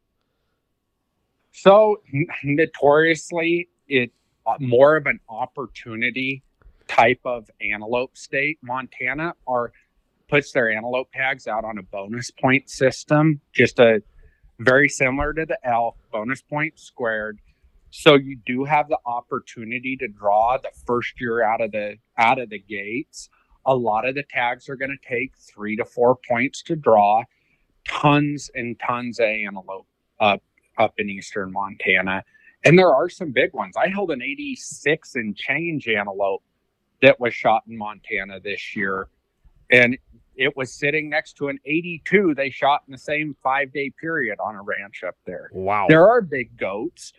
[1.51, 2.01] So
[2.43, 4.11] notoriously, it
[4.45, 6.43] uh, more of an opportunity
[6.87, 8.59] type of antelope state.
[8.61, 9.71] Montana are
[10.29, 14.01] puts their antelope tags out on a bonus point system, just a
[14.59, 17.39] very similar to the elk bonus point squared.
[17.99, 22.38] So you do have the opportunity to draw the first year out of the out
[22.38, 23.27] of the gates.
[23.65, 27.23] A lot of the tags are going to take three to four points to draw.
[27.88, 29.88] Tons and tons of antelope
[30.19, 30.43] up
[30.77, 32.23] up in eastern Montana.
[32.63, 33.75] And there are some big ones.
[33.75, 36.43] I held an 86 and change antelope
[37.01, 39.07] that was shot in Montana this year.
[39.71, 39.97] And
[40.36, 44.38] it was sitting next to an 82 they shot in the same five day period
[44.39, 45.49] on a ranch up there.
[45.51, 45.88] Wow.
[45.89, 47.13] There are big goats,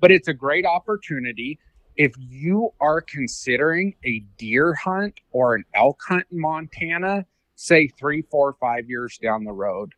[0.00, 1.58] but it's a great opportunity.
[1.96, 8.22] If you are considering a deer hunt or an elk hunt in Montana, say three,
[8.30, 9.92] four, five years down the road,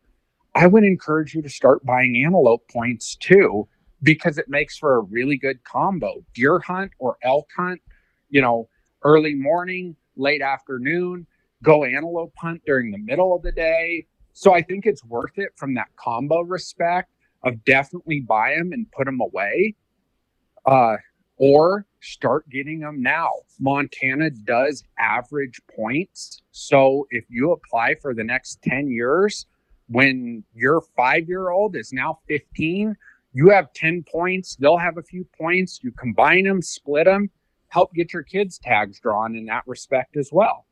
[0.55, 3.67] I would encourage you to start buying antelope points too,
[4.01, 6.23] because it makes for a really good combo.
[6.33, 7.81] Deer hunt or elk hunt,
[8.29, 8.69] you know,
[9.03, 11.27] early morning, late afternoon,
[11.63, 14.05] go antelope hunt during the middle of the day.
[14.33, 17.11] So I think it's worth it from that combo respect
[17.43, 19.75] of definitely buy them and put them away.
[20.65, 20.97] Uh,
[21.37, 23.31] or start getting them now.
[23.59, 26.41] Montana does average points.
[26.51, 29.45] So if you apply for the next 10 years,
[29.87, 32.95] when your five year old is now 15,
[33.33, 35.79] you have 10 points, they'll have a few points.
[35.81, 37.29] You combine them, split them,
[37.69, 40.65] help get your kids' tags drawn in that respect as well.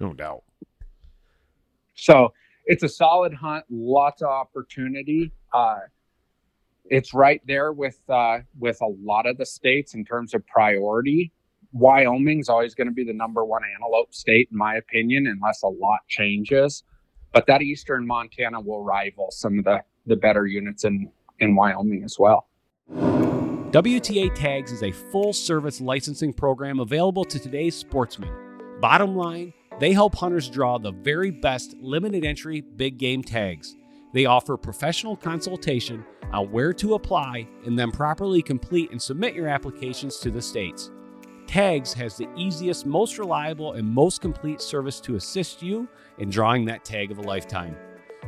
[0.00, 0.42] No doubt.
[1.94, 2.32] So
[2.66, 5.32] it's a solid hunt, lots of opportunity.
[5.52, 5.80] Uh,
[6.90, 11.32] it's right there with uh, with a lot of the states in terms of priority.
[11.72, 15.68] Wyoming's always going to be the number one antelope state, in my opinion, unless a
[15.68, 16.84] lot changes.
[17.32, 21.10] But that eastern Montana will rival some of the the better units in
[21.40, 22.48] in Wyoming as well.
[22.90, 28.30] WTA Tags is a full service licensing program available to today's sportsmen.
[28.80, 33.74] Bottom line, they help hunters draw the very best limited entry big game tags.
[34.14, 39.48] They offer professional consultation on where to apply and then properly complete and submit your
[39.48, 40.92] applications to the states.
[41.48, 45.88] Tags has the easiest, most reliable, and most complete service to assist you
[46.18, 47.76] in drawing that tag of a lifetime.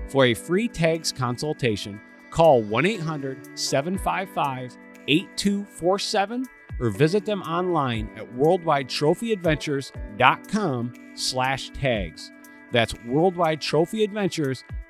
[0.09, 4.77] For a free tags consultation, call 1 800 755
[5.07, 6.47] 8247
[6.81, 12.33] or visit them online at worldwidetrophyadventures.com slash tags.
[12.73, 14.86] That's worldwidetrophyadventures.com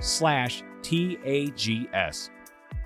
[0.00, 2.30] slash T-A-G-S.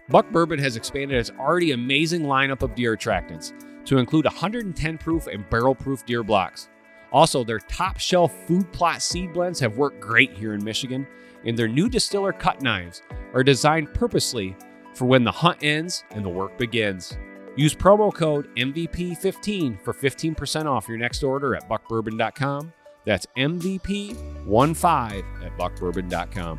[0.09, 3.53] Buck Bourbon has expanded its already amazing lineup of deer attractants
[3.87, 6.69] to include 110 proof and barrel proof deer blocks.
[7.13, 11.07] Also, their top shelf food plot seed blends have worked great here in Michigan,
[11.45, 13.03] and their new distiller cut knives
[13.35, 14.57] are designed purposely
[14.95, 17.17] for when the hunt ends and the work begins.
[17.57, 22.73] Use promo code MVP15 for 15% off your next order at buckbourbon.com.
[23.05, 26.59] That's MVP15 at buckbourbon.com.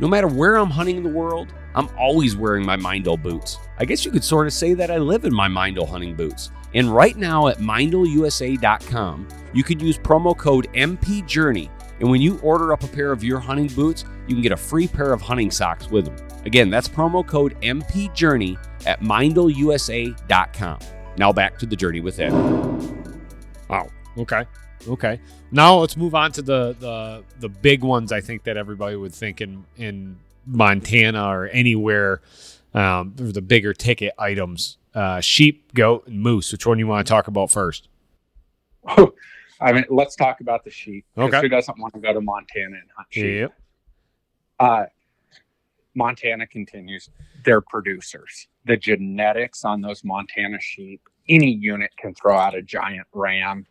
[0.00, 3.58] No matter where I'm hunting in the world, I'm always wearing my Meindl boots.
[3.78, 6.50] I guess you could sort of say that I live in my Meindl hunting boots.
[6.74, 11.70] And right now at MeindlUSA.com, you can use promo code MPJourney.
[12.00, 14.56] And when you order up a pair of your hunting boots, you can get a
[14.56, 16.16] free pair of hunting socks with them.
[16.44, 20.78] Again, that's promo code MPJourney at MeindlUSA.com.
[21.18, 22.32] Now back to the journey within.
[23.68, 23.88] Wow.
[24.18, 24.44] Okay.
[24.88, 25.20] Okay.
[25.50, 28.12] Now let's move on to the the the big ones.
[28.12, 32.20] I think that everybody would think in in Montana or anywhere,
[32.74, 36.50] um, the bigger ticket items: uh, sheep, goat, and moose.
[36.52, 37.88] Which one you want to talk about first?
[39.60, 41.04] I mean, let's talk about the sheep.
[41.16, 41.40] Okay.
[41.40, 43.40] Who doesn't want to go to Montana and hunt sheep?
[43.40, 43.52] Yep.
[44.58, 44.84] uh,
[45.94, 47.10] Montana continues.
[47.44, 48.48] They're producers.
[48.64, 53.66] The genetics on those Montana sheep, any unit can throw out a giant ram.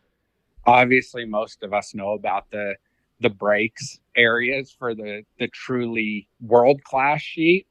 [0.65, 2.75] Obviously, most of us know about the
[3.19, 7.67] the breaks areas for the the truly world class sheep,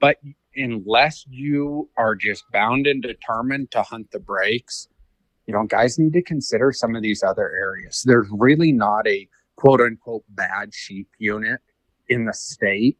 [0.00, 0.16] but
[0.56, 4.88] unless you are just bound and determined to hunt the breaks,
[5.46, 8.02] you know, guys need to consider some of these other areas.
[8.06, 11.60] There's really not a quote unquote bad sheep unit
[12.08, 12.98] in the state.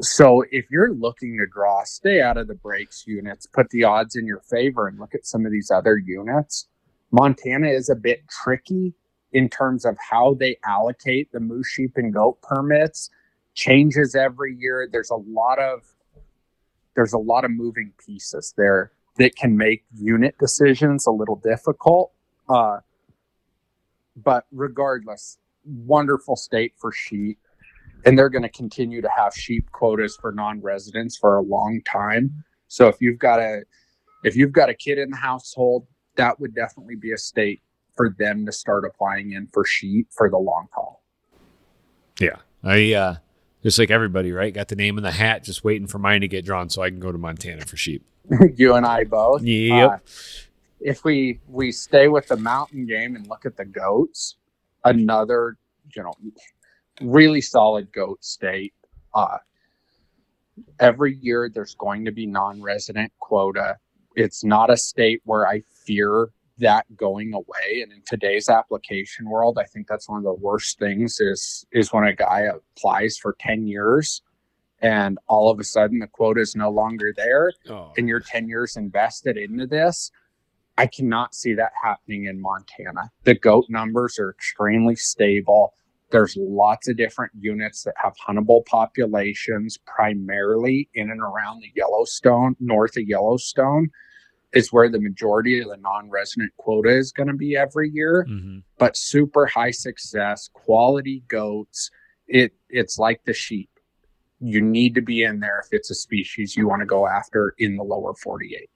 [0.00, 4.16] So if you're looking to draw, stay out of the breaks units, put the odds
[4.16, 6.68] in your favor and look at some of these other units.
[7.14, 8.92] Montana is a bit tricky
[9.32, 13.08] in terms of how they allocate the moose, sheep, and goat permits.
[13.54, 14.88] Changes every year.
[14.90, 15.82] There's a lot of
[16.96, 22.10] there's a lot of moving pieces there that can make unit decisions a little difficult.
[22.48, 22.78] Uh,
[24.16, 27.38] but regardless, wonderful state for sheep
[28.04, 32.44] and they're going to continue to have sheep quotas for non-residents for a long time.
[32.66, 33.62] So if you've got a
[34.24, 35.86] if you've got a kid in the household,
[36.16, 37.62] that would definitely be a state
[37.96, 41.02] for them to start applying in for sheep for the long haul.
[42.20, 42.36] Yeah.
[42.62, 43.16] I uh
[43.62, 44.52] just like everybody, right?
[44.52, 46.90] Got the name in the hat, just waiting for mine to get drawn so I
[46.90, 48.04] can go to Montana for sheep.
[48.56, 49.42] you and I both.
[49.42, 49.90] Yep.
[49.90, 49.98] Uh,
[50.80, 54.36] if we we stay with the mountain game and look at the goats,
[54.84, 55.56] another
[55.94, 56.12] you know
[57.00, 58.74] really solid goat state.
[59.14, 59.38] Uh,
[60.80, 63.78] every year there's going to be non-resident quota.
[64.14, 67.82] It's not a state where I fear that going away.
[67.82, 71.92] And in today's application world, I think that's one of the worst things is is
[71.92, 72.42] when a guy
[72.76, 74.22] applies for 10 years
[74.80, 77.92] and all of a sudden the quota is no longer there Oh.
[77.96, 80.10] and you're 10 years invested into this.
[80.76, 83.10] I cannot see that happening in Montana.
[83.22, 85.74] The goat numbers are extremely stable.
[86.14, 92.54] There's lots of different units that have huntable populations, primarily in and around the Yellowstone,
[92.60, 93.90] north of Yellowstone,
[94.52, 98.26] is where the majority of the non resident quota is going to be every year.
[98.30, 98.62] Mhm.
[98.78, 101.90] But super high success, quality goats.
[102.28, 103.70] It It's like the sheep.
[104.38, 107.56] You need to be in there if it's a species you want to go after
[107.58, 108.70] in the lower 48.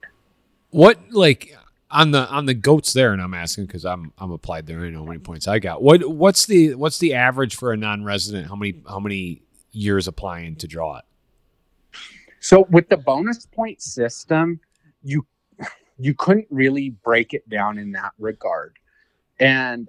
[0.70, 1.56] What like
[1.90, 4.80] on the on the goats there, and I'm asking because I'm I'm applied there.
[4.80, 5.82] I know how many points I got.
[5.82, 8.48] What what's the what's the average for a non-resident?
[8.48, 11.04] How many how many years applying to draw it?
[12.40, 14.60] So with the bonus point system,
[15.02, 15.26] you
[15.98, 18.78] you couldn't really break it down in that regard.
[19.40, 19.88] And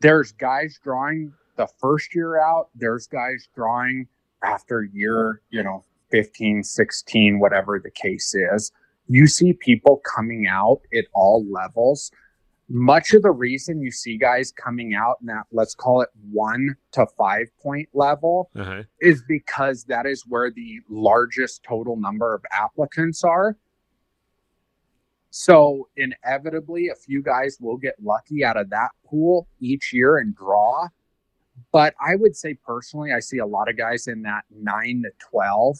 [0.00, 4.06] there's guys drawing the first year out, there's guys drawing
[4.42, 8.70] after year, you know, 15, 16, whatever the case is.
[9.08, 12.10] You see people coming out at all levels.
[12.70, 16.74] Much of the reason you see guys coming out in that, let's call it one
[16.92, 18.82] to five point level, Uh-huh.
[19.02, 23.56] is because that is where the largest total number of applicants are.
[25.30, 30.34] So, inevitably, a few guys will get lucky out of that pool each year and
[30.34, 30.88] draw.
[31.72, 35.10] But I would say personally, I see a lot of guys in that nine to
[35.30, 35.76] 12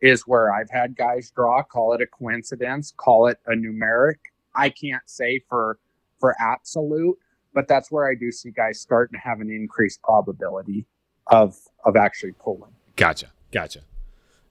[0.00, 1.62] is where I've had guys draw.
[1.62, 4.16] Call it a coincidence, call it a numeric.
[4.54, 5.78] I can't say for
[6.18, 7.18] for absolute,
[7.54, 10.86] but that's where I do see guys starting to have an increased probability
[11.28, 12.72] of of actually pulling.
[12.96, 13.28] Gotcha.
[13.52, 13.80] Gotcha.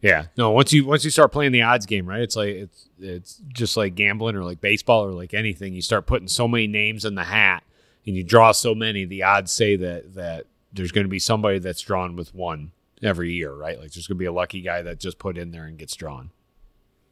[0.01, 0.27] Yeah.
[0.37, 2.21] No, once you once you start playing the odds game, right?
[2.21, 5.73] It's like it's it's just like gambling or like baseball or like anything.
[5.73, 7.63] You start putting so many names in the hat
[8.05, 11.59] and you draw so many, the odds say that that there's going to be somebody
[11.59, 12.71] that's drawn with one
[13.01, 13.79] every year, right?
[13.79, 15.95] Like there's going to be a lucky guy that just put in there and gets
[15.95, 16.31] drawn.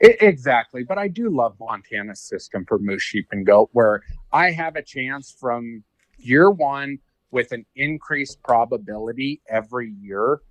[0.03, 0.83] I- exactly.
[0.83, 4.81] But I do love Montana's system for moose, sheep, and goat, where I have a
[4.81, 5.83] chance from
[6.17, 6.99] year one
[7.31, 10.41] with an increased probability every year.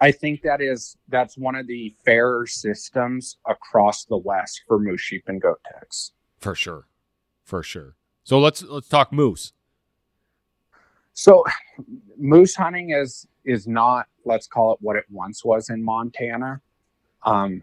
[0.00, 5.00] I think that is that's one of the fairer systems across the West for moose,
[5.00, 6.12] sheep, and goat tags.
[6.40, 6.88] For sure.
[7.44, 7.94] For sure.
[8.24, 9.52] So let's let's talk moose.
[11.12, 11.44] So
[12.18, 16.60] moose hunting is is not let's call it what it once was in Montana.
[17.24, 17.62] Um,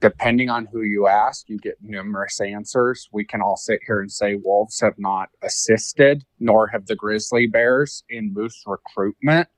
[0.00, 3.08] depending on who you ask, you get numerous answers.
[3.12, 7.46] We can all sit here and say wolves have not assisted, nor have the grizzly
[7.46, 9.48] bears in moose recruitment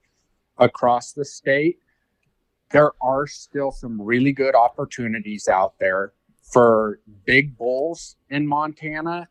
[0.58, 1.78] across the state.
[2.70, 6.12] There are still some really good opportunities out there
[6.52, 9.28] for big bulls in Montana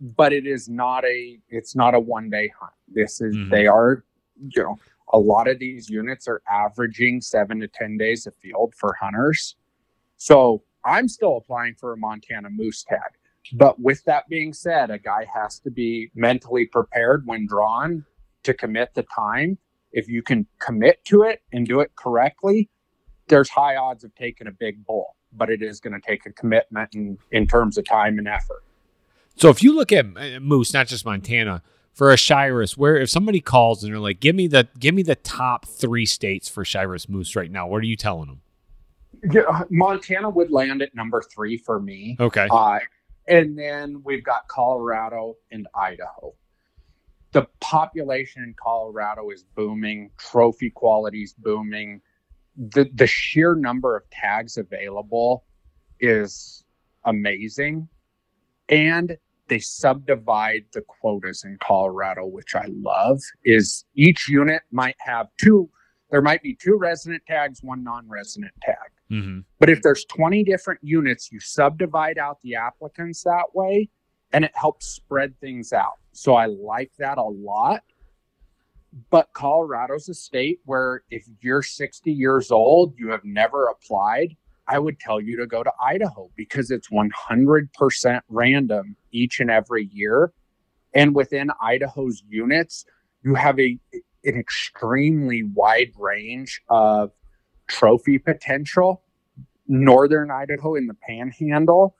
[0.00, 3.50] but it is not a it's not a one day hunt this is Mhm.
[3.50, 4.04] they are
[4.48, 4.78] you know
[5.14, 9.56] a lot of these units are averaging seven to ten days of field for hunters.
[10.16, 13.12] So i'm still applying for a montana moose tag.
[13.54, 18.04] But with that being said a guy has to be mentally prepared when drawn
[18.42, 19.56] to commit the time.
[19.92, 22.68] If you can commit to it and do it correctly
[23.28, 26.32] there's high odds of taking a big bull but it is going to take a
[26.32, 28.62] commitment in, in terms of time and effort.
[29.36, 31.62] So if you look at uh, moose, not just Montana,
[31.94, 35.02] for a Shiras, where if somebody calls and they're like, "Give me the give me
[35.02, 38.40] the top three states for Shiras moose right now," what are you telling them?
[39.30, 42.16] Yeah, Montana would land at number three for me.
[42.20, 42.48] Okay.
[42.50, 42.80] Uh,
[43.26, 46.34] and then we've got Colorado and Idaho.
[47.32, 52.00] The population in Colorado is booming, trophy quality is booming.
[52.56, 55.44] The, the sheer number of tags available
[56.00, 56.64] is
[57.04, 57.88] amazing.
[58.68, 59.16] And
[59.48, 63.20] they subdivide the quotas in Colorado, which I love.
[63.44, 65.68] Is each unit might have two,
[66.10, 68.76] there might be two resident tags, one non resident tag.
[69.10, 69.40] Mm-hmm.
[69.58, 73.88] But if there's 20 different units, you subdivide out the applicants that way
[74.32, 75.98] and it helps spread things out.
[76.12, 77.82] So I like that a lot.
[79.10, 84.36] But Colorado's a state where if you're 60 years old, you have never applied,
[84.66, 89.86] I would tell you to go to Idaho because it's 100% random each and every
[89.92, 90.32] year.
[90.94, 92.84] And within Idaho's units,
[93.22, 93.78] you have a
[94.26, 97.10] an extremely wide range of
[97.66, 99.02] trophy potential.
[99.66, 101.94] Northern Idaho in the panhandle,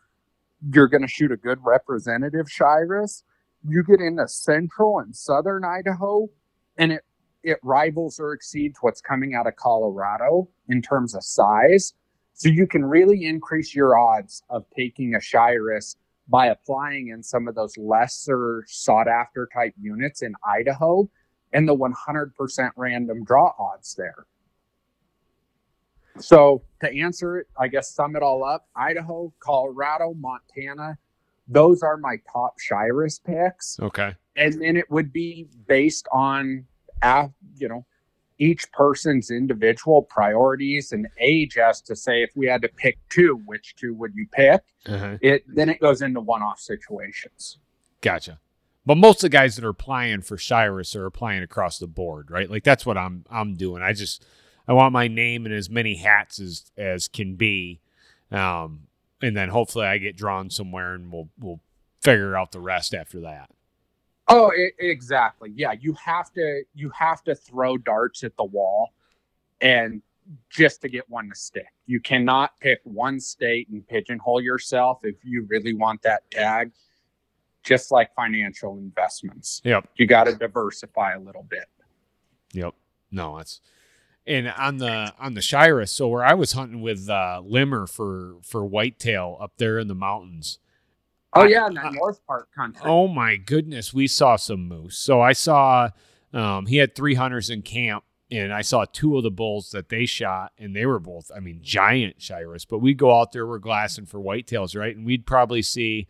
[0.72, 3.24] you're going to shoot a good representative Shiras.
[3.66, 6.28] You get into central and southern Idaho,
[6.76, 7.02] and it
[7.42, 11.92] it rivals or exceeds what's coming out of Colorado in terms of size.
[12.44, 15.96] So you can really increase your odds of taking a Shiras
[16.28, 21.08] by applying in some of those lesser sought after type units in Idaho
[21.54, 24.26] and the 100% random draw odds there.
[26.18, 30.98] So to answer it, I guess sum it all up Idaho, Colorado, Montana,
[31.48, 33.80] those are my top Shiras picks.
[33.80, 34.14] Okay.
[34.36, 36.66] And then it would be based on,
[37.56, 37.86] you know,
[38.38, 43.40] each person's individual priorities and age as to say if we had to pick two,
[43.46, 44.62] which two would you pick?
[44.86, 45.18] Uh-huh.
[45.20, 47.58] It then it goes into one-off situations.
[48.00, 48.40] Gotcha.
[48.86, 52.30] But most of the guys that are applying for Shiras are applying across the board,
[52.30, 52.50] right?
[52.50, 53.82] Like that's what I'm I'm doing.
[53.82, 54.24] I just
[54.68, 57.80] I want my name in as many hats as as can be,
[58.30, 58.88] um,
[59.22, 61.60] and then hopefully I get drawn somewhere, and we'll we'll
[62.02, 63.50] figure out the rest after that.
[64.28, 65.52] Oh, e- exactly.
[65.54, 68.94] Yeah, you have to you have to throw darts at the wall,
[69.60, 70.02] and
[70.48, 71.66] just to get one to stick.
[71.86, 76.72] You cannot pick one state and pigeonhole yourself if you really want that tag.
[77.62, 79.60] just like financial investments.
[79.64, 79.88] Yep.
[79.96, 81.64] You got to diversify a little bit.
[82.52, 82.74] Yep.
[83.10, 83.60] No, that's
[84.26, 88.36] and on the on the Shiras, so where I was hunting with uh Limmer for
[88.42, 90.58] for whitetail up there in the mountains.
[91.34, 92.82] Oh yeah, in that I- North Park country.
[92.84, 94.98] Oh my goodness, we saw some moose.
[94.98, 95.90] So I saw
[96.32, 99.88] um he had three hunters in camp and I saw two of the bulls that
[99.88, 102.66] they shot and they were both, I mean, giant Shiras.
[102.68, 104.96] But we'd go out there, we're glassing for whitetails, right?
[104.96, 106.06] And we'd probably see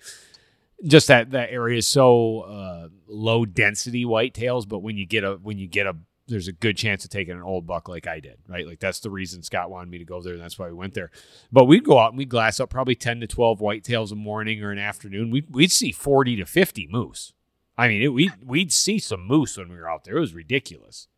[0.84, 5.34] just that that area is so uh, low density whitetails, but when you get a
[5.42, 5.96] when you get a
[6.26, 8.66] there's a good chance of taking an old buck like I did, right?
[8.66, 10.94] Like that's the reason Scott wanted me to go there, and that's why we went
[10.94, 11.10] there.
[11.52, 14.62] But we'd go out and we'd glass up probably ten to twelve whitetails a morning
[14.62, 15.30] or an afternoon.
[15.30, 17.32] We'd we'd see forty to fifty moose.
[17.76, 20.16] I mean, we we'd see some moose when we were out there.
[20.16, 21.08] It was ridiculous.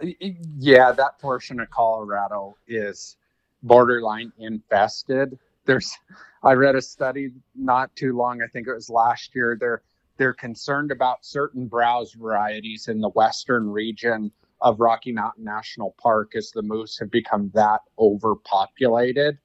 [0.00, 3.16] Yeah, that portion of Colorado is
[3.62, 5.38] borderline infested.
[5.66, 5.96] There's
[6.42, 9.56] I read a study not too long, I think it was last year.
[9.60, 9.82] They're
[10.20, 16.32] they're concerned about certain browse varieties in the western region of Rocky Mountain National Park
[16.36, 19.38] as the moose have become that overpopulated,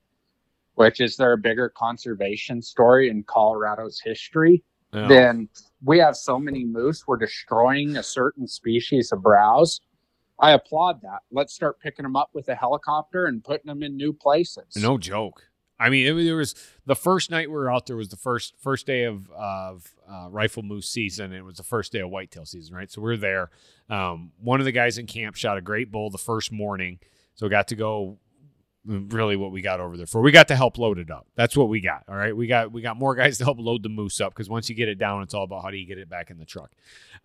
[0.74, 4.66] which is there a bigger conservation story in Colorado's history?
[4.94, 5.08] Yeah.
[5.08, 5.50] then
[5.84, 9.80] we have so many moose, we're destroying a certain species of browse.
[10.42, 11.20] I applaud that.
[11.32, 14.76] Let's start picking them up with a helicopter and putting them in new places.
[14.76, 15.42] No joke.
[15.80, 16.56] I mean, it, was- was
[16.86, 20.28] the first night we were out there was the first first day of of uh,
[20.30, 21.34] rifle moose season.
[21.34, 22.90] It was the first day of whitetail season, right?
[22.92, 23.50] So we're there.
[23.90, 27.00] Um, one of the guys in camp shot a great bull the first morning,
[27.36, 28.20] so we got to go.
[28.88, 30.22] Really, what we got over there for?
[30.22, 31.26] We got to help load it up.
[31.36, 32.04] That's what we got.
[32.08, 34.48] All right, we got we got more guys to help load the moose up because
[34.48, 36.38] once you get it down, it's all about how do you get it back in
[36.38, 36.72] the truck.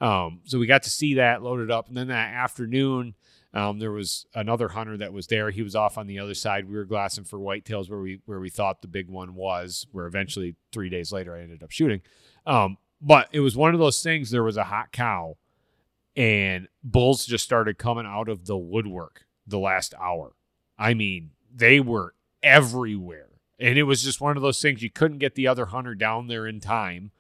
[0.01, 3.15] Um, so we got to see that loaded up, and then that afternoon,
[3.53, 5.51] um, there was another hunter that was there.
[5.51, 6.69] He was off on the other side.
[6.69, 9.87] We were glassing for whitetails where we where we thought the big one was.
[9.91, 12.01] Where eventually three days later I ended up shooting.
[12.47, 14.31] Um, but it was one of those things.
[14.31, 15.37] There was a hot cow,
[16.15, 20.33] and bulls just started coming out of the woodwork the last hour.
[20.79, 24.83] I mean, they were everywhere, and it was just one of those things.
[24.83, 27.11] You couldn't get the other hunter down there in time.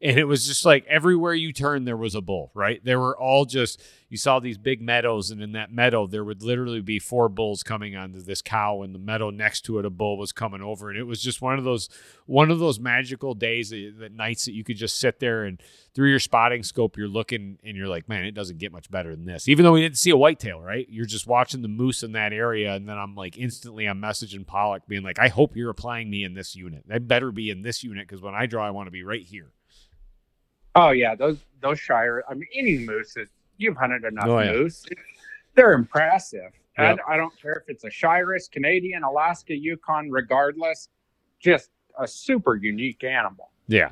[0.00, 2.80] And it was just like everywhere you turned, there was a bull, right?
[2.84, 6.40] there were all just, you saw these big meadows, and in that meadow, there would
[6.40, 9.90] literally be four bulls coming onto this cow, and the meadow next to it, a
[9.90, 10.88] bull was coming over.
[10.88, 11.88] And it was just one of those,
[12.26, 15.60] one of those magical days, that, nights that you could just sit there and
[15.94, 19.16] through your spotting scope, you're looking and you're like, man, it doesn't get much better
[19.16, 19.48] than this.
[19.48, 20.86] Even though we didn't see a whitetail, right?
[20.88, 22.74] You're just watching the moose in that area.
[22.74, 26.22] And then I'm like, instantly, I'm messaging Pollock being like, I hope you're applying me
[26.22, 26.84] in this unit.
[26.88, 29.26] I better be in this unit because when I draw, I want to be right
[29.26, 29.50] here.
[30.78, 32.22] Oh yeah, those those shire.
[32.28, 34.52] I mean, any moose is you've hunted enough Oh, yeah.
[34.52, 34.84] moose.
[35.54, 36.52] They're impressive.
[36.78, 36.90] Yep.
[36.90, 40.88] And I don't care if it's a Shiras, Canadian, Alaska, Yukon, regardless.
[41.40, 43.50] Just a super unique animal.
[43.66, 43.90] Yeah.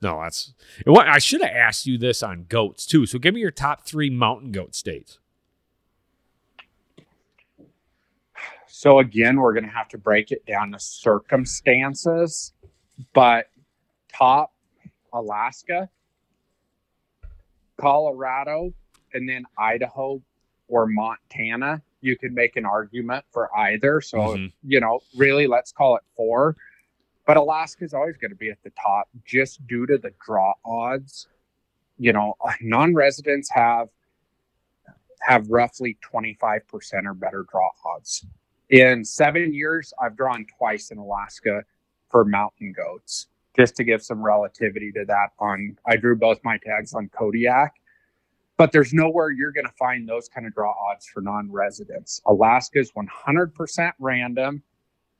[0.00, 0.54] No, that's
[0.86, 3.04] what I should have asked you this on goats too.
[3.06, 5.18] So give me your top three mountain goat states.
[8.68, 12.52] So again, we're going to have to break it down to circumstances,
[13.12, 13.46] but
[14.12, 14.52] top
[15.12, 15.88] Alaska,
[17.78, 18.72] Colorado,
[19.14, 20.20] and then Idaho
[20.68, 21.82] or Montana.
[22.00, 24.00] You could make an argument for either.
[24.00, 24.52] So, Mhm.
[24.62, 26.56] you know, really, let's call it four.
[27.24, 31.28] But Alaska's always going to be at the top just due to the draw odds.
[31.98, 33.88] You know, non-residents have
[35.22, 38.24] have roughly 25% or better draw odds.
[38.70, 41.64] In seven years, I've drawn twice in Alaska
[42.08, 43.26] for mountain goats,
[43.58, 45.30] just to give some relativity to that.
[45.40, 47.74] On I drew both my tags on Kodiak,
[48.56, 52.22] but there's nowhere you're going to find those kind of draw odds for non-residents.
[52.26, 54.62] Alaska is 100% random,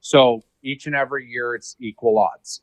[0.01, 2.63] so each and every year it's equal odds.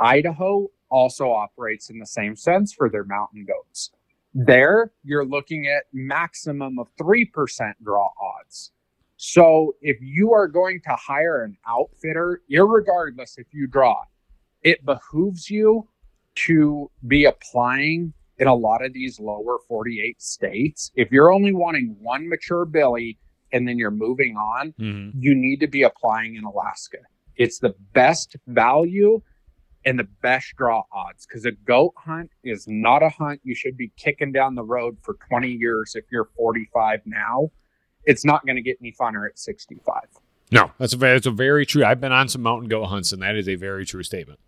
[0.00, 3.90] Idaho also operates in the same sense for their mountain goats.
[4.34, 8.72] There, you're looking at maximum of 3% draw odds.
[9.16, 14.04] So if you are going to hire an outfitter, irregardless if you draw,
[14.62, 15.88] it behooves you
[16.34, 20.92] to be applying in a lot of these lower 48 states.
[20.94, 23.18] If you're only wanting one mature billy
[23.52, 25.18] and then you're moving on, Mm-hmm.
[25.20, 26.98] you need to be applying in Alaska.
[27.36, 29.20] It's the best value
[29.84, 33.76] and the best draw odds because a goat hunt is not a hunt you should
[33.76, 37.50] be kicking down the road for 20 years if you're 45 now.
[38.04, 40.02] It's not going to get any funner at 65.
[40.50, 41.84] No, that's a that's a very true.
[41.84, 44.40] I've been on some mountain goat hunts, and that is a very true statement.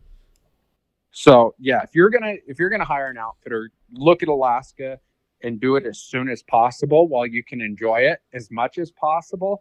[1.12, 5.00] So yeah, if you're gonna if you're gonna hire an outfitter, look at Alaska
[5.42, 8.90] and do it as soon as possible while you can enjoy it as much as
[8.92, 9.60] possible.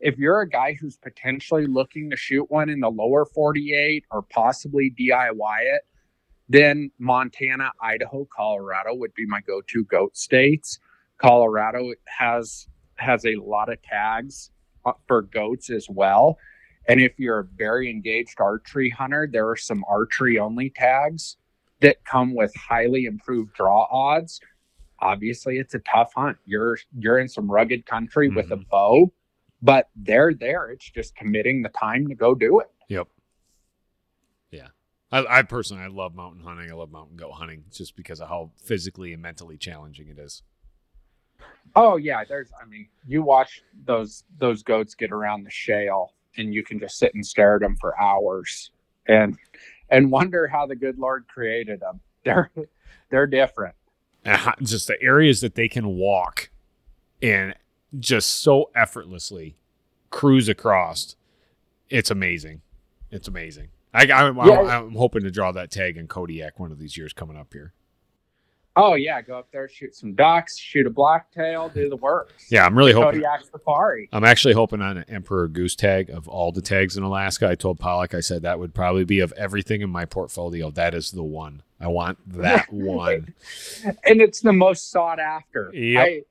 [0.00, 4.22] If you're a guy who's potentially looking to shoot one in the lower 48 or
[4.22, 5.82] possibly DIY it,
[6.48, 10.80] Then Montana, Idaho, Colorado would be my go-to goat states.
[11.18, 14.52] Colorado has has a lot of tags
[14.86, 16.38] uh, for goats as well.
[16.88, 21.36] And if you're a very engaged archery hunter, there are some archery only tags
[21.80, 24.40] that come with highly improved draw odds.
[25.00, 26.38] Obviously, it's a tough hunt.
[26.44, 28.68] You're you're in some rugged country with a mm-hmm.
[28.70, 29.12] bow,
[29.62, 30.70] but they're there.
[30.70, 32.70] It's just committing the time to go do it.
[32.88, 33.08] Yep.
[34.50, 34.68] Yeah.
[35.12, 36.70] I, I personally, I love mountain hunting.
[36.70, 40.42] I love mountain goat hunting just because of how physically and mentally challenging it is.
[41.76, 42.50] Oh yeah, there's.
[42.60, 46.98] I mean, you watch those those goats get around the shale, and you can just
[46.98, 48.70] sit and stare at them for hours,
[49.06, 49.36] and
[49.90, 52.00] and wonder how the good Lord created them.
[52.24, 52.50] They're
[53.10, 53.74] they're different.
[54.26, 56.50] How- just the areas that they can walk
[57.22, 57.54] and
[57.98, 59.56] just so effortlessly
[60.10, 61.16] cruise across.
[61.88, 62.60] It's amazing.
[63.10, 63.68] It's amazing.
[63.94, 64.60] I, I'm, Yeah.
[64.60, 67.72] I'm hoping to draw that tag in Kodiak one of these years coming up here.
[68.80, 72.46] Oh yeah, go up there, shoot some ducks, shoot a blacktail, do the works.
[72.48, 73.20] Yeah, I'm really hoping.
[73.20, 74.08] Kodiak Safari.
[74.12, 77.48] I'm actually hoping on an Emperor Goose tag of all the tags in Alaska.
[77.48, 80.70] I told Pollock, I said that would probably be of everything in my portfolio.
[80.70, 81.62] That is the one.
[81.80, 83.34] I want that one.
[84.04, 85.72] and it's the most sought after.
[85.74, 86.06] Yep.
[86.06, 86.22] I,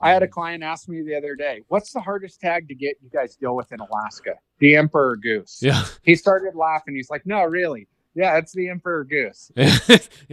[0.00, 2.96] I had a client ask me the other day, "What's the hardest tag to get
[3.00, 5.60] you guys deal with in Alaska?" The Emperor Goose.
[5.62, 5.84] Yeah.
[6.02, 6.96] He started laughing.
[6.96, 7.86] He's like, "No, really?
[8.14, 9.70] Yeah, it's the Emperor Goose." and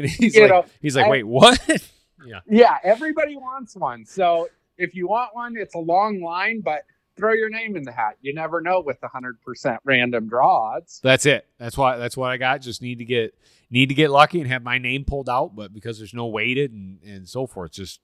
[0.06, 1.60] he's You like, know, he's like, I- wait, what?
[2.26, 2.40] yeah.
[2.48, 4.06] Yeah, everybody wants one.
[4.06, 6.84] So if you want one, it's a long line, but
[7.18, 8.16] throw your name in the hat.
[8.22, 11.00] You never know with the hundred percent random draw odds.
[11.04, 11.46] That's it.
[11.58, 11.98] That's why.
[11.98, 12.62] That's what I got.
[12.62, 13.34] Just need to get
[13.70, 15.56] need to get lucky and have my name pulled out.
[15.56, 18.00] But because there's no weighted and and so forth, just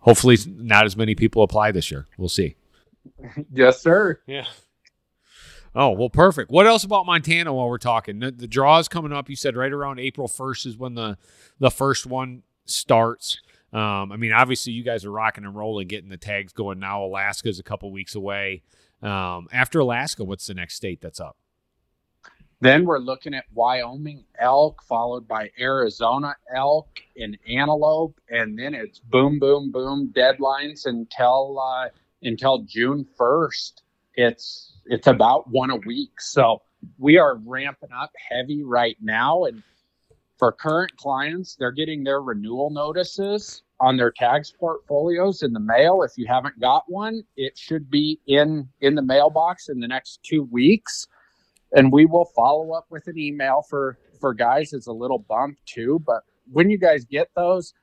[0.00, 2.06] hopefully not as many people apply this year.
[2.16, 2.56] We'll see.
[3.52, 4.20] Yes, sir.
[4.26, 4.44] Yeah.
[5.74, 6.50] Oh well, perfect.
[6.50, 8.20] What else about Montana while we're talking?
[8.20, 9.28] The, the draw is coming up.
[9.28, 11.18] You said right around April first is when the
[11.58, 13.40] the first one starts.
[13.72, 17.04] Um, I mean, obviously you guys are rocking and rolling, getting the tags going now.
[17.04, 18.62] Alaska's a couple weeks away.
[19.02, 21.36] Um, after Alaska, what's the next state that's up?
[22.60, 28.98] Then we're looking at Wyoming elk, followed by Arizona elk and antelope, and then it's
[28.98, 31.88] boom, boom, boom deadlines until uh,
[32.22, 33.82] until June first.
[34.18, 36.60] It's it's about one a week, so
[36.98, 39.44] we are ramping up heavy right now.
[39.44, 39.62] And
[40.36, 46.02] for current clients, they're getting their renewal notices on their tags portfolios in the mail.
[46.02, 50.20] If you haven't got one, it should be in in the mailbox in the next
[50.24, 51.06] two weeks
[51.72, 55.58] and we will follow up with an email for for guys as a little bump
[55.66, 57.74] too but when you guys get those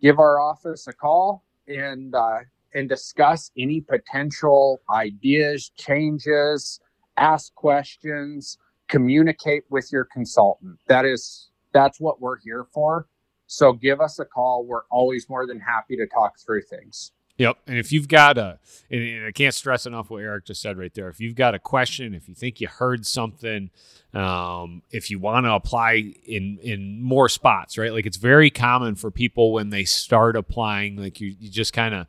[0.00, 2.38] give our office a call and uh,
[2.76, 6.80] and discuss any potential ideas changes
[7.16, 8.58] ask questions
[8.88, 13.06] communicate with your consultant that is that's what we're here for
[13.46, 17.58] so give us a call we're always more than happy to talk through things Yep.
[17.66, 18.58] And if you've got a,
[18.90, 21.08] and I can't stress enough what Eric just said right there.
[21.08, 23.70] If you've got a question, if you think you heard something,
[24.14, 27.92] um, if you want to apply in in more spots, right?
[27.92, 31.94] Like it's very common for people when they start applying, like you, you just kind
[31.94, 32.06] of,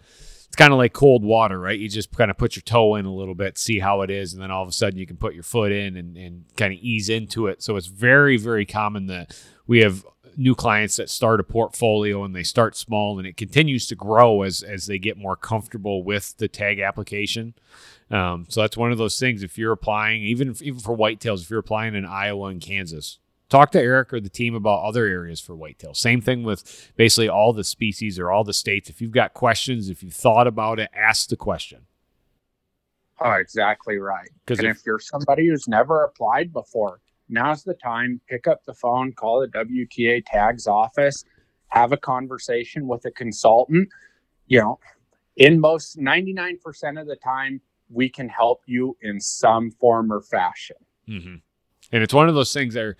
[0.57, 1.79] kind of like cold water, right?
[1.79, 4.33] You just kind of put your toe in a little bit, see how it is,
[4.33, 6.73] and then all of a sudden you can put your foot in and, and kind
[6.73, 7.61] of ease into it.
[7.63, 10.03] So it's very, very common that we have
[10.35, 14.43] new clients that start a portfolio and they start small and it continues to grow
[14.43, 17.55] as as they get more comfortable with the tag application.
[18.11, 19.43] Um, so that's one of those things.
[19.43, 23.19] If you're applying, even even for whitetails, if you're applying in Iowa and Kansas,
[23.49, 25.93] talk to Eric or the team about other areas for whitetail.
[25.93, 28.89] Same thing with basically all the species or all the states.
[28.89, 31.85] If you've got questions, if you've thought about it, ask the question.
[33.19, 34.29] Oh, exactly right.
[34.45, 38.21] 'Cause And if- if, you're somebody who's never applied before, now's the time.
[38.29, 41.23] Pick up the phone, call the WTA tags office,
[41.69, 43.89] have a conversation with a consultant.
[44.45, 44.79] You know,
[45.35, 50.77] in most 99% of the time, we can help you in some form or fashion.
[51.07, 51.35] Mm-hmm.
[51.91, 52.97] And it's one of those things that, are,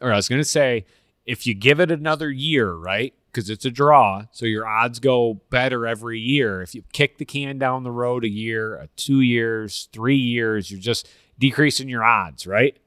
[0.00, 0.86] or I was going to say,
[1.24, 3.14] if you give it another year, right?
[3.26, 6.62] Because it's a draw, so your odds go better every year.
[6.62, 10.70] If you kick the can down the road a year, a two years, three years,
[10.70, 12.78] you're just decreasing your odds, right?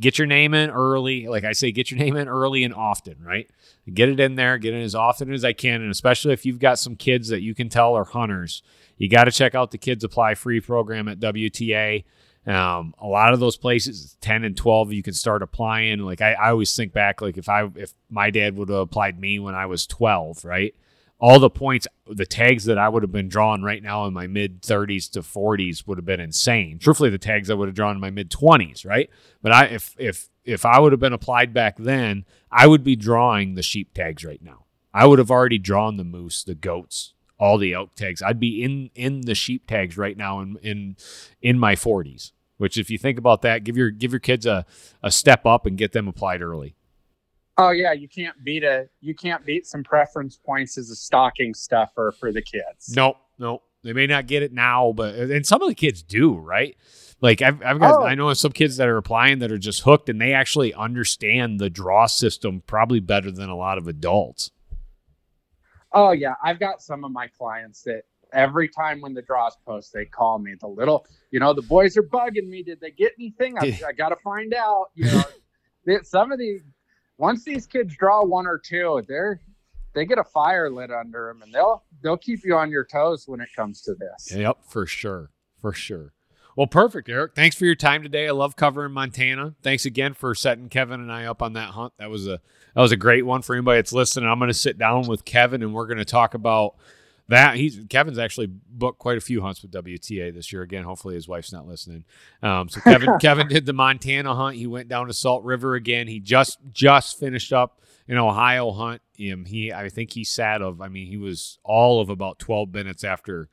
[0.00, 1.28] Get your name in early.
[1.28, 3.48] Like I say, get your name in early and often, right?
[3.92, 5.82] Get it in there, get it as often as I can.
[5.82, 8.62] And especially if you've got some kids that you can tell are hunters,
[8.96, 12.04] you got to check out the Kids Apply Free program at WTA.
[12.46, 16.00] Um, a lot of those places, 10 and 12, you can start applying.
[16.00, 19.18] Like I, I always think back, like if I, if my dad would have applied
[19.20, 20.74] me when I was 12, right?
[21.22, 24.26] all the points, the tags that I would have been drawing right now in my
[24.26, 26.80] mid 30s to 40s would have been insane.
[26.80, 29.08] Truthfully, the tags I would have drawn in my mid 20s, right?
[29.40, 32.96] But I, if if if I would have been applied back then, I would be
[32.96, 34.64] drawing the sheep tags right now.
[34.92, 38.22] I would have already drawn the moose, the goats, all the elk tags.
[38.22, 40.96] I'd be in in the sheep tags right now in in
[41.42, 42.30] in my 40s.
[42.58, 44.64] Which, if you think about that, give your give your kids a
[45.02, 46.76] a step up and get them applied early.
[47.58, 51.52] Oh yeah, you can't beat a you can't beat some preference points as a stocking
[51.52, 52.94] stuffer for the kids.
[52.94, 53.64] Nope, nope.
[53.82, 56.76] They may not get it now, but and some of the kids do, right?
[57.20, 58.04] Like I've, I've got, Oh.
[58.04, 61.58] I know some kids that are applying that are just hooked, and they actually understand
[61.58, 64.52] the draw system probably better than a lot of adults.
[65.94, 69.92] Oh yeah, I've got some of my clients that every time when the draws post,
[69.92, 70.54] they call me.
[70.60, 72.62] The little, you know, the boys are bugging me.
[72.62, 73.58] Did they get anything?
[73.58, 74.86] I, I got to find out.
[74.94, 75.22] You know,
[75.86, 76.62] that some of these,
[77.18, 79.40] once these kids draw one or two, they're
[79.94, 83.28] they get a fire lit under them, and they'll they'll keep you on your toes
[83.28, 84.34] when it comes to this.
[84.34, 85.30] Yep, for sure,
[85.60, 86.12] for sure.
[86.56, 87.34] Well, perfect, Eric.
[87.34, 88.28] Thanks for your time today.
[88.28, 89.54] I love covering Montana.
[89.62, 91.94] Thanks again for setting Kevin and I up on that hunt.
[91.98, 92.40] That was a
[92.74, 94.28] that was a great one for anybody that's listening.
[94.28, 96.74] I'm going to sit down with Kevin and we're going to talk about
[97.28, 97.56] that.
[97.56, 100.62] He's Kevin's actually booked quite a few hunts with WTA this year.
[100.62, 102.04] Again, hopefully his wife's not listening.
[102.42, 104.56] Um, so Kevin Kevin did the Montana hunt.
[104.56, 106.06] He went down to Salt River again.
[106.06, 109.00] He just just finished up an Ohio hunt.
[109.18, 110.80] Um, he I think he sat of.
[110.82, 113.48] I mean, he was all of about 12 minutes after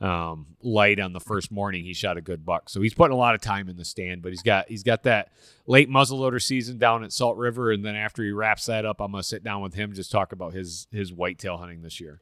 [0.00, 2.68] um, light on the first morning, he shot a good buck.
[2.70, 5.02] So he's putting a lot of time in the stand, but he's got he's got
[5.02, 5.32] that
[5.66, 9.12] late muzzleloader season down at Salt River, and then after he wraps that up, I'm
[9.12, 12.20] gonna sit down with him just talk about his his whitetail hunting this year.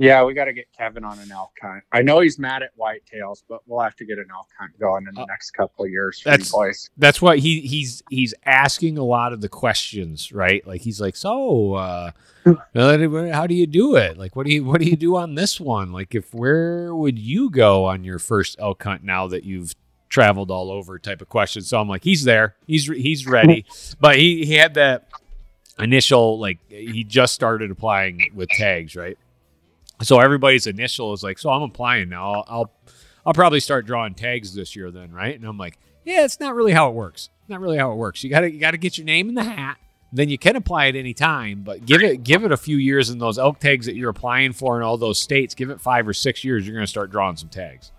[0.00, 1.84] Yeah, we got to get Kevin on an elk hunt.
[1.92, 5.06] I know he's mad at whitetails, but we'll have to get an elk hunt going
[5.06, 6.88] in the Uh, next couple of years that's- boys.
[6.96, 10.66] That's what he he's he's asking a lot of the questions, right?
[10.66, 12.12] Like he's like, so uh,
[12.74, 14.16] how do you do it?
[14.16, 15.92] Like, what do you what do you do on this one?
[15.92, 19.74] Like, if where would you go on your first elk hunt now that you've
[20.08, 20.98] traveled all over?
[20.98, 21.60] Type of question.
[21.62, 23.66] So I'm like, he's there, he's he's ready,
[24.00, 25.08] but he he had that
[25.78, 29.18] initial like he just started applying with tags, right?
[30.02, 32.32] So everybody's initial is like, so I'm applying now.
[32.32, 32.72] I'll, I'll
[33.26, 35.34] I'll probably start drawing tags this year then, right?
[35.34, 37.28] And I'm like, yeah, it's not really how it works.
[37.48, 38.24] Not really how it works.
[38.24, 39.76] You gotta you gotta get your name in the hat.
[40.12, 43.10] Then you can apply at any time, but give it give it a few years
[43.10, 45.54] in those elk tags that you're applying for in all those states.
[45.54, 47.92] Give it five or six years, you're gonna start drawing some tags.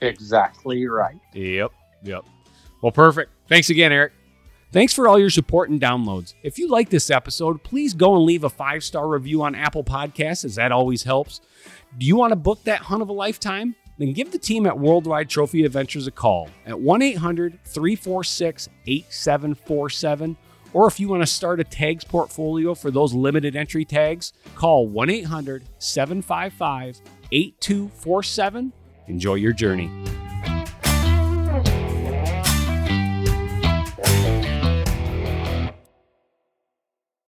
[0.00, 1.20] Exactly right.
[1.32, 2.24] Yep, yep.
[2.82, 3.30] Well, perfect.
[3.48, 4.12] Thanks again, Eric.
[4.74, 6.34] Thanks for all your support and downloads.
[6.42, 9.84] If you like this episode, please go and leave a five star review on Apple
[9.84, 11.40] Podcasts, as that always helps.
[11.96, 13.76] Do you want to book that hunt of a lifetime?
[13.98, 20.36] Then give the team at Worldwide Trophy Adventures a call at 1 800 346 8747.
[20.72, 24.88] Or if you want to start a tags portfolio for those limited entry tags, call
[24.88, 27.00] 1 800 755
[27.30, 28.72] 8247.
[29.06, 29.88] Enjoy your journey.